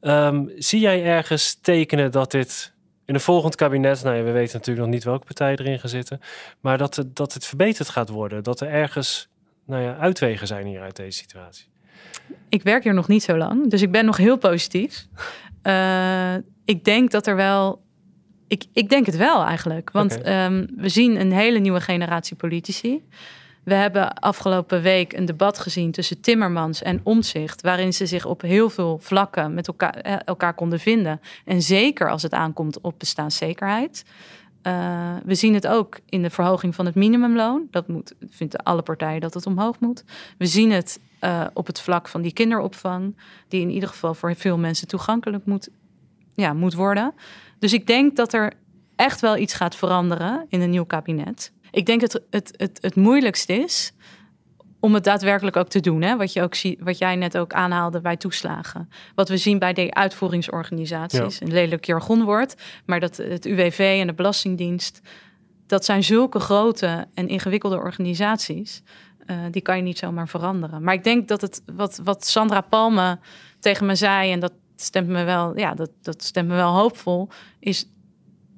Um, 0.00 0.50
zie 0.56 0.80
jij 0.80 1.04
ergens 1.04 1.54
tekenen 1.54 2.12
dat 2.12 2.30
dit 2.30 2.73
in 3.04 3.14
een 3.14 3.20
volgend 3.20 3.54
kabinet, 3.54 4.02
nou 4.02 4.16
ja, 4.16 4.22
we 4.22 4.30
weten 4.30 4.56
natuurlijk 4.56 4.86
nog 4.86 4.94
niet 4.94 5.04
welke 5.04 5.24
partijen 5.24 5.58
erin 5.58 5.78
gaan 5.78 5.88
zitten, 5.88 6.20
maar 6.60 6.78
dat 6.78 6.96
het, 6.96 7.16
dat 7.16 7.34
het 7.34 7.46
verbeterd 7.46 7.88
gaat 7.88 8.08
worden. 8.08 8.42
Dat 8.42 8.60
er 8.60 8.68
ergens 8.68 9.28
nou 9.66 9.82
ja, 9.82 9.96
uitwegen 9.96 10.46
zijn 10.46 10.66
hier 10.66 10.80
uit 10.80 10.96
deze 10.96 11.18
situatie. 11.18 11.66
Ik 12.48 12.62
werk 12.62 12.84
hier 12.84 12.94
nog 12.94 13.08
niet 13.08 13.22
zo 13.22 13.36
lang, 13.36 13.70
dus 13.70 13.82
ik 13.82 13.90
ben 13.90 14.04
nog 14.04 14.16
heel 14.16 14.36
positief. 14.36 15.06
Uh, 15.62 16.34
ik 16.74 16.84
denk 16.84 17.10
dat 17.10 17.26
er 17.26 17.36
wel. 17.36 17.82
Ik, 18.48 18.64
ik 18.72 18.88
denk 18.88 19.06
het 19.06 19.16
wel 19.16 19.44
eigenlijk. 19.44 19.90
Want 19.90 20.16
okay. 20.18 20.46
um, 20.46 20.66
we 20.76 20.88
zien 20.88 21.20
een 21.20 21.32
hele 21.32 21.58
nieuwe 21.58 21.80
generatie 21.80 22.36
politici. 22.36 23.02
We 23.64 23.74
hebben 23.74 24.14
afgelopen 24.14 24.82
week 24.82 25.12
een 25.12 25.24
debat 25.24 25.58
gezien 25.58 25.90
tussen 25.90 26.20
Timmermans 26.20 26.82
en 26.82 27.00
Omtzigt, 27.02 27.62
waarin 27.62 27.92
ze 27.92 28.06
zich 28.06 28.24
op 28.24 28.40
heel 28.40 28.70
veel 28.70 28.98
vlakken 28.98 29.54
met 29.54 29.66
elkaar, 29.66 29.94
eh, 29.94 30.16
elkaar 30.24 30.54
konden 30.54 30.80
vinden. 30.80 31.20
En 31.44 31.62
zeker 31.62 32.10
als 32.10 32.22
het 32.22 32.32
aankomt 32.32 32.80
op 32.80 32.94
bestaanszekerheid. 32.98 34.04
Uh, 34.66 35.16
we 35.24 35.34
zien 35.34 35.54
het 35.54 35.66
ook 35.66 35.98
in 36.08 36.22
de 36.22 36.30
verhoging 36.30 36.74
van 36.74 36.86
het 36.86 36.94
minimumloon. 36.94 37.66
Dat 37.70 37.88
moet, 37.88 38.14
vinden 38.28 38.62
alle 38.62 38.82
partijen 38.82 39.20
dat 39.20 39.34
het 39.34 39.46
omhoog 39.46 39.80
moet. 39.80 40.04
We 40.38 40.46
zien 40.46 40.70
het 40.70 41.00
uh, 41.20 41.44
op 41.54 41.66
het 41.66 41.80
vlak 41.80 42.08
van 42.08 42.22
die 42.22 42.32
kinderopvang, 42.32 43.16
die 43.48 43.60
in 43.60 43.70
ieder 43.70 43.88
geval 43.88 44.14
voor 44.14 44.34
veel 44.36 44.58
mensen 44.58 44.88
toegankelijk 44.88 45.46
moet, 45.46 45.68
ja, 46.34 46.52
moet 46.52 46.74
worden. 46.74 47.14
Dus 47.58 47.72
ik 47.72 47.86
denk 47.86 48.16
dat 48.16 48.32
er 48.32 48.52
echt 48.96 49.20
wel 49.20 49.36
iets 49.36 49.54
gaat 49.54 49.76
veranderen 49.76 50.46
in 50.48 50.60
een 50.60 50.70
nieuw 50.70 50.84
kabinet. 50.84 51.52
Ik 51.74 51.86
denk 51.86 52.00
dat 52.00 52.12
het, 52.12 52.24
het, 52.30 52.54
het, 52.56 52.78
het 52.80 52.96
moeilijkst 52.96 53.48
is 53.48 53.92
om 54.80 54.94
het 54.94 55.04
daadwerkelijk 55.04 55.56
ook 55.56 55.68
te 55.68 55.80
doen. 55.80 56.02
Hè? 56.02 56.16
Wat, 56.16 56.32
je 56.32 56.42
ook 56.42 56.54
zie, 56.54 56.78
wat 56.80 56.98
jij 56.98 57.16
net 57.16 57.38
ook 57.38 57.52
aanhaalde 57.52 58.00
bij 58.00 58.16
toeslagen. 58.16 58.88
Wat 59.14 59.28
we 59.28 59.36
zien 59.36 59.58
bij 59.58 59.72
de 59.72 59.94
uitvoeringsorganisaties. 59.94 61.40
Een 61.40 61.52
lelijk 61.52 61.84
jargonwoord. 61.84 62.54
Maar 62.86 63.00
dat 63.00 63.16
het 63.16 63.46
UWV 63.46 63.96
en 64.00 64.06
de 64.06 64.14
Belastingdienst. 64.14 65.00
Dat 65.66 65.84
zijn 65.84 66.04
zulke 66.04 66.40
grote 66.40 67.06
en 67.14 67.28
ingewikkelde 67.28 67.76
organisaties. 67.76 68.82
Uh, 69.26 69.36
die 69.50 69.62
kan 69.62 69.76
je 69.76 69.82
niet 69.82 69.98
zomaar 69.98 70.28
veranderen. 70.28 70.82
Maar 70.82 70.94
ik 70.94 71.04
denk 71.04 71.28
dat 71.28 71.40
het 71.40 71.62
wat, 71.72 72.00
wat 72.04 72.26
Sandra 72.26 72.60
Palme 72.60 73.18
tegen 73.58 73.86
me 73.86 73.94
zei. 73.94 74.32
En 74.32 74.40
dat 74.40 74.52
stemt 74.76 75.08
me 75.08 75.24
wel, 75.24 75.58
ja, 75.58 75.74
dat, 75.74 75.90
dat 76.02 76.22
stemt 76.22 76.48
me 76.48 76.54
wel 76.54 76.74
hoopvol. 76.74 77.28
Is 77.58 77.86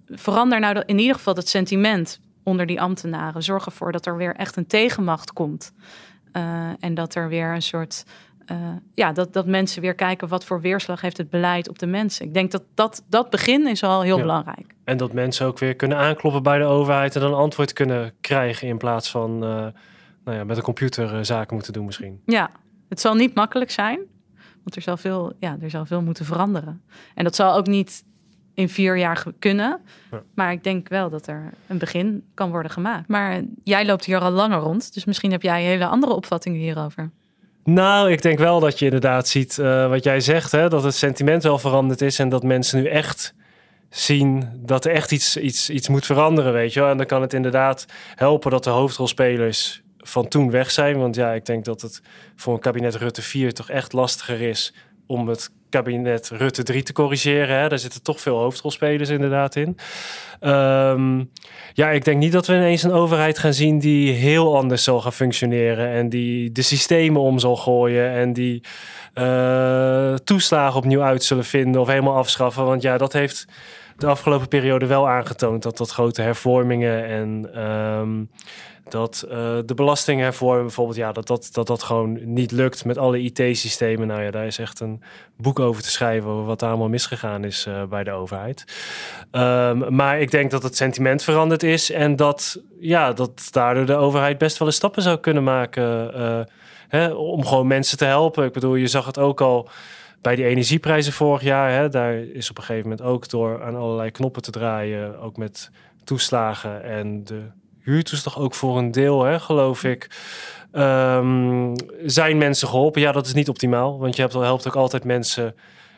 verander 0.06 0.60
nou 0.60 0.82
in 0.86 0.98
ieder 0.98 1.14
geval 1.14 1.34
het 1.34 1.48
sentiment 1.48 2.20
onder 2.46 2.66
die 2.66 2.80
ambtenaren. 2.80 3.42
Zorg 3.42 3.66
ervoor 3.66 3.92
dat 3.92 4.06
er 4.06 4.16
weer 4.16 4.34
echt 4.34 4.56
een 4.56 4.66
tegenmacht 4.66 5.32
komt. 5.32 5.72
Uh, 6.32 6.70
en 6.80 6.94
dat 6.94 7.14
er 7.14 7.28
weer 7.28 7.54
een 7.54 7.62
soort. 7.62 8.04
Uh, 8.52 8.56
ja, 8.94 9.12
dat, 9.12 9.32
dat 9.32 9.46
mensen 9.46 9.82
weer 9.82 9.94
kijken 9.94 10.28
wat 10.28 10.44
voor 10.44 10.60
weerslag 10.60 11.00
heeft 11.00 11.16
het 11.16 11.30
beleid 11.30 11.68
op 11.68 11.78
de 11.78 11.86
mensen. 11.86 12.26
Ik 12.26 12.34
denk 12.34 12.50
dat 12.50 12.62
dat, 12.74 13.04
dat 13.08 13.30
begin 13.30 13.66
is 13.66 13.82
al 13.82 14.02
heel 14.02 14.16
ja. 14.16 14.22
belangrijk. 14.22 14.74
En 14.84 14.96
dat 14.96 15.12
mensen 15.12 15.46
ook 15.46 15.58
weer 15.58 15.76
kunnen 15.76 15.98
aankloppen 15.98 16.42
bij 16.42 16.58
de 16.58 16.64
overheid 16.64 17.14
en 17.14 17.20
dan 17.20 17.34
antwoord 17.34 17.72
kunnen 17.72 18.12
krijgen 18.20 18.68
in 18.68 18.78
plaats 18.78 19.10
van 19.10 19.32
uh, 19.44 19.66
nou 20.24 20.36
ja, 20.36 20.44
met 20.44 20.56
een 20.56 20.62
computer 20.62 21.24
zaken 21.24 21.54
moeten 21.54 21.72
doen 21.72 21.84
misschien. 21.84 22.20
Ja, 22.26 22.50
het 22.88 23.00
zal 23.00 23.14
niet 23.14 23.34
makkelijk 23.34 23.70
zijn, 23.70 23.98
want 24.62 24.76
er 24.76 24.82
zal 24.82 24.96
veel, 24.96 25.32
ja, 25.38 25.56
er 25.60 25.70
zal 25.70 25.86
veel 25.86 26.02
moeten 26.02 26.24
veranderen. 26.24 26.82
En 27.14 27.24
dat 27.24 27.34
zal 27.34 27.54
ook 27.54 27.66
niet 27.66 28.04
in 28.56 28.68
vier 28.68 28.98
jaar 28.98 29.24
kunnen. 29.38 29.80
Ja. 30.10 30.22
Maar 30.34 30.52
ik 30.52 30.64
denk 30.64 30.88
wel 30.88 31.10
dat 31.10 31.26
er 31.26 31.52
een 31.66 31.78
begin 31.78 32.24
kan 32.34 32.50
worden 32.50 32.70
gemaakt. 32.70 33.08
Maar 33.08 33.42
jij 33.64 33.86
loopt 33.86 34.04
hier 34.04 34.18
al 34.18 34.30
langer 34.30 34.58
rond, 34.58 34.94
dus 34.94 35.04
misschien 35.04 35.30
heb 35.30 35.42
jij 35.42 35.62
hele 35.62 35.86
andere 35.86 36.12
opvattingen 36.12 36.60
hierover. 36.60 37.10
Nou, 37.64 38.10
ik 38.10 38.22
denk 38.22 38.38
wel 38.38 38.60
dat 38.60 38.78
je 38.78 38.84
inderdaad 38.84 39.28
ziet 39.28 39.58
uh, 39.60 39.88
wat 39.88 40.04
jij 40.04 40.20
zegt, 40.20 40.52
hè, 40.52 40.68
dat 40.68 40.82
het 40.82 40.94
sentiment 40.94 41.42
wel 41.42 41.58
veranderd 41.58 42.00
is 42.00 42.18
en 42.18 42.28
dat 42.28 42.42
mensen 42.42 42.82
nu 42.82 42.86
echt 42.88 43.34
zien 43.90 44.48
dat 44.54 44.84
er 44.84 44.92
echt 44.92 45.12
iets, 45.12 45.36
iets, 45.36 45.70
iets 45.70 45.88
moet 45.88 46.06
veranderen, 46.06 46.52
weet 46.52 46.72
je 46.72 46.80
wel. 46.80 46.90
En 46.90 46.96
dan 46.96 47.06
kan 47.06 47.22
het 47.22 47.32
inderdaad 47.32 47.86
helpen 48.14 48.50
dat 48.50 48.64
de 48.64 48.70
hoofdrolspelers 48.70 49.82
van 49.98 50.28
toen 50.28 50.50
weg 50.50 50.70
zijn. 50.70 50.98
Want 50.98 51.14
ja, 51.14 51.32
ik 51.32 51.46
denk 51.46 51.64
dat 51.64 51.80
het 51.80 52.02
voor 52.36 52.54
een 52.54 52.60
kabinet 52.60 52.94
Rutte 52.94 53.22
4 53.22 53.52
toch 53.52 53.70
echt 53.70 53.92
lastiger 53.92 54.40
is 54.40 54.74
om 55.06 55.28
het 55.28 55.50
kabinet 55.70 56.30
Rutte 56.30 56.62
3 56.62 56.82
te 56.82 56.92
corrigeren. 56.92 57.58
Hè. 57.58 57.68
Daar 57.68 57.78
zitten 57.78 58.02
toch 58.02 58.20
veel 58.20 58.38
hoofdrolspelers 58.38 59.08
inderdaad 59.08 59.56
in. 59.56 59.76
Um, 60.40 61.30
ja, 61.72 61.90
ik 61.90 62.04
denk 62.04 62.18
niet 62.18 62.32
dat 62.32 62.46
we 62.46 62.54
ineens 62.54 62.82
een 62.82 62.92
overheid 62.92 63.38
gaan 63.38 63.52
zien 63.52 63.78
die 63.78 64.12
heel 64.12 64.56
anders 64.56 64.84
zal 64.84 65.00
gaan 65.00 65.12
functioneren. 65.12 65.88
En 65.88 66.08
die 66.08 66.52
de 66.52 66.62
systemen 66.62 67.20
om 67.20 67.38
zal 67.38 67.56
gooien. 67.56 68.10
En 68.10 68.32
die 68.32 68.62
uh, 69.14 70.14
toeslagen 70.14 70.78
opnieuw 70.78 71.02
uit 71.02 71.24
zullen 71.24 71.44
vinden 71.44 71.80
of 71.80 71.88
helemaal 71.88 72.16
afschaffen. 72.16 72.64
Want 72.64 72.82
ja, 72.82 72.98
dat 72.98 73.12
heeft 73.12 73.46
de 73.96 74.06
afgelopen 74.06 74.48
periode 74.48 74.86
wel 74.86 75.08
aangetoond 75.08 75.62
dat 75.62 75.76
dat 75.76 75.90
grote 75.90 76.22
hervormingen 76.22 77.06
en 77.06 77.62
um, 77.64 78.30
dat 78.88 79.24
uh, 79.24 79.32
de 79.64 79.74
belastinghervorming 79.74 80.64
bijvoorbeeld, 80.66 80.96
ja, 80.96 81.12
dat 81.12 81.26
dat, 81.26 81.48
dat 81.52 81.66
dat 81.66 81.82
gewoon 81.82 82.34
niet 82.34 82.52
lukt 82.52 82.84
met 82.84 82.98
alle 82.98 83.20
IT-systemen. 83.20 84.06
Nou 84.06 84.22
ja, 84.22 84.30
daar 84.30 84.46
is 84.46 84.58
echt 84.58 84.80
een 84.80 85.02
boek 85.36 85.58
over 85.58 85.82
te 85.82 85.90
schrijven 85.90 86.30
over 86.30 86.44
wat 86.44 86.58
daar 86.58 86.68
allemaal 86.68 86.88
misgegaan 86.88 87.44
is 87.44 87.66
uh, 87.68 87.84
bij 87.84 88.04
de 88.04 88.10
overheid. 88.10 88.64
Um, 89.32 89.94
maar 89.94 90.20
ik 90.20 90.30
denk 90.30 90.50
dat 90.50 90.62
het 90.62 90.76
sentiment 90.76 91.22
veranderd 91.22 91.62
is 91.62 91.90
en 91.90 92.16
dat, 92.16 92.60
ja, 92.80 93.12
dat 93.12 93.48
daardoor 93.50 93.86
de 93.86 93.94
overheid 93.94 94.38
best 94.38 94.58
wel 94.58 94.68
eens 94.68 94.76
stappen 94.76 95.02
zou 95.02 95.18
kunnen 95.18 95.44
maken 95.44 96.20
uh, 96.20 96.40
hè, 96.88 97.12
om 97.12 97.44
gewoon 97.44 97.66
mensen 97.66 97.98
te 97.98 98.04
helpen. 98.04 98.44
Ik 98.44 98.52
bedoel, 98.52 98.74
je 98.74 98.86
zag 98.86 99.06
het 99.06 99.18
ook 99.18 99.40
al 99.40 99.68
bij 100.20 100.36
die 100.36 100.44
energieprijzen 100.44 101.12
vorig 101.12 101.42
jaar. 101.42 101.72
Hè, 101.72 101.88
daar 101.88 102.14
is 102.14 102.50
op 102.50 102.58
een 102.58 102.64
gegeven 102.64 102.88
moment 102.88 103.08
ook 103.08 103.28
door 103.28 103.62
aan 103.62 103.76
allerlei 103.76 104.10
knoppen 104.10 104.42
te 104.42 104.50
draaien, 104.50 105.20
ook 105.20 105.36
met 105.36 105.70
toeslagen 106.04 106.82
en 106.82 107.24
de 107.24 107.42
huurtoeslag 107.86 108.38
ook 108.38 108.54
voor 108.54 108.78
een 108.78 108.90
deel, 108.90 109.22
hè, 109.22 109.40
geloof 109.40 109.84
ik. 109.84 110.10
Um, 110.72 111.74
zijn 112.04 112.38
mensen 112.38 112.68
geholpen? 112.68 113.00
Ja, 113.00 113.12
dat 113.12 113.26
is 113.26 113.34
niet 113.34 113.48
optimaal. 113.48 113.98
Want 113.98 114.16
je 114.16 114.22
hebt, 114.22 114.34
helpt 114.34 114.66
ook 114.66 114.76
altijd 114.76 115.04
mensen 115.04 115.54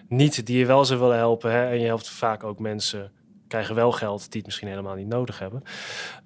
niet 0.09 0.47
die 0.47 0.59
je 0.59 0.67
wel 0.67 0.85
zou 0.85 1.01
willen 1.01 1.17
helpen. 1.17 1.53
Hè? 1.53 1.69
En 1.71 1.81
je 1.81 1.87
helpt 1.87 2.09
vaak 2.09 2.45
ook 2.45 2.59
mensen 2.59 3.13
krijgen 3.49 3.75
wel 3.75 3.93
geld 3.93 4.21
die 4.21 4.37
het 4.37 4.47
misschien 4.47 4.69
helemaal 4.69 4.95
niet 4.95 5.07
nodig 5.07 5.39
hebben. 5.39 5.63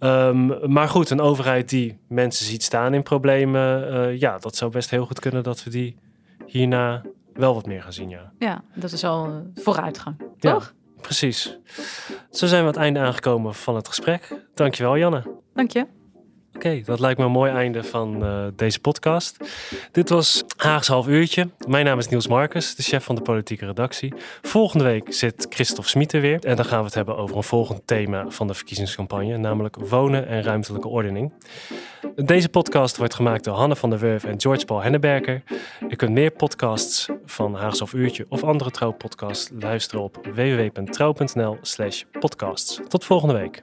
Um, 0.00 0.72
maar 0.72 0.88
goed, 0.88 1.10
een 1.10 1.20
overheid 1.20 1.68
die 1.68 1.98
mensen 2.08 2.46
ziet 2.46 2.62
staan 2.62 2.94
in 2.94 3.02
problemen, 3.02 3.92
uh, 3.92 4.20
ja, 4.20 4.38
dat 4.38 4.56
zou 4.56 4.70
best 4.70 4.90
heel 4.90 5.06
goed 5.06 5.20
kunnen 5.20 5.42
dat 5.42 5.64
we 5.64 5.70
die 5.70 5.96
hierna 6.46 7.02
wel 7.34 7.54
wat 7.54 7.66
meer 7.66 7.82
gaan 7.82 7.92
zien, 7.92 8.08
ja. 8.08 8.32
Ja, 8.38 8.64
dat 8.74 8.92
is 8.92 9.04
al 9.04 9.42
vooruitgang, 9.54 10.16
toch? 10.38 10.74
Ja, 10.74 11.00
precies. 11.02 11.58
Zo 12.30 12.46
zijn 12.46 12.60
we 12.60 12.66
aan 12.66 12.72
het 12.72 12.82
einde 12.82 13.00
aangekomen 13.00 13.54
van 13.54 13.76
het 13.76 13.88
gesprek. 13.88 14.44
Dankjewel, 14.54 14.98
Janne. 14.98 15.40
Dank 15.54 15.70
je. 15.70 15.86
Oké, 16.54 16.80
dat 16.84 17.00
lijkt 17.00 17.18
me 17.18 17.24
een 17.24 17.30
mooi 17.30 17.52
einde 17.52 17.84
van 17.84 18.24
uh, 18.24 18.44
deze 18.56 18.80
podcast. 18.80 19.36
Dit 19.92 20.08
was 20.08 20.44
Haags 20.56 20.88
half 20.88 21.08
uurtje. 21.08 21.48
Mijn 21.66 21.84
naam 21.84 21.98
is 21.98 22.08
Niels 22.08 22.28
Marcus, 22.28 22.74
de 22.74 22.82
chef 22.82 23.04
van 23.04 23.14
de 23.14 23.22
politieke 23.22 23.66
redactie. 23.66 24.14
Volgende 24.42 24.84
week 24.84 25.12
zit 25.12 25.46
Christophe 25.48 25.90
Smit 25.90 26.12
er 26.12 26.20
weer. 26.20 26.44
En 26.44 26.56
dan 26.56 26.64
gaan 26.64 26.78
we 26.78 26.84
het 26.84 26.94
hebben 26.94 27.16
over 27.16 27.36
een 27.36 27.42
volgend 27.42 27.86
thema 27.86 28.30
van 28.30 28.46
de 28.46 28.54
verkiezingscampagne, 28.54 29.36
namelijk 29.36 29.76
wonen 29.76 30.26
en 30.26 30.42
ruimtelijke 30.42 30.88
ordening. 30.88 31.32
Deze 32.14 32.48
podcast 32.48 32.96
wordt 32.96 33.14
gemaakt 33.14 33.44
door 33.44 33.54
Hanne 33.54 33.76
van 33.76 33.90
der 33.90 33.98
Wurf 33.98 34.24
en 34.24 34.40
George 34.40 34.64
Paul 34.64 34.82
Henneberger. 34.82 35.42
Je 35.88 35.96
kunt 35.96 36.12
meer 36.12 36.30
podcasts 36.30 37.08
van 37.24 37.54
Haags 37.54 37.78
half 37.78 37.92
uurtje 37.92 38.26
of 38.28 38.42
andere 38.42 38.70
trouwpodcasts 38.70 39.50
luisteren 39.58 40.04
op 40.04 40.28
www.trouw.nl 40.34 41.58
slash 41.60 42.02
podcasts. 42.20 42.80
Tot 42.88 43.04
volgende 43.04 43.34
week. 43.34 43.62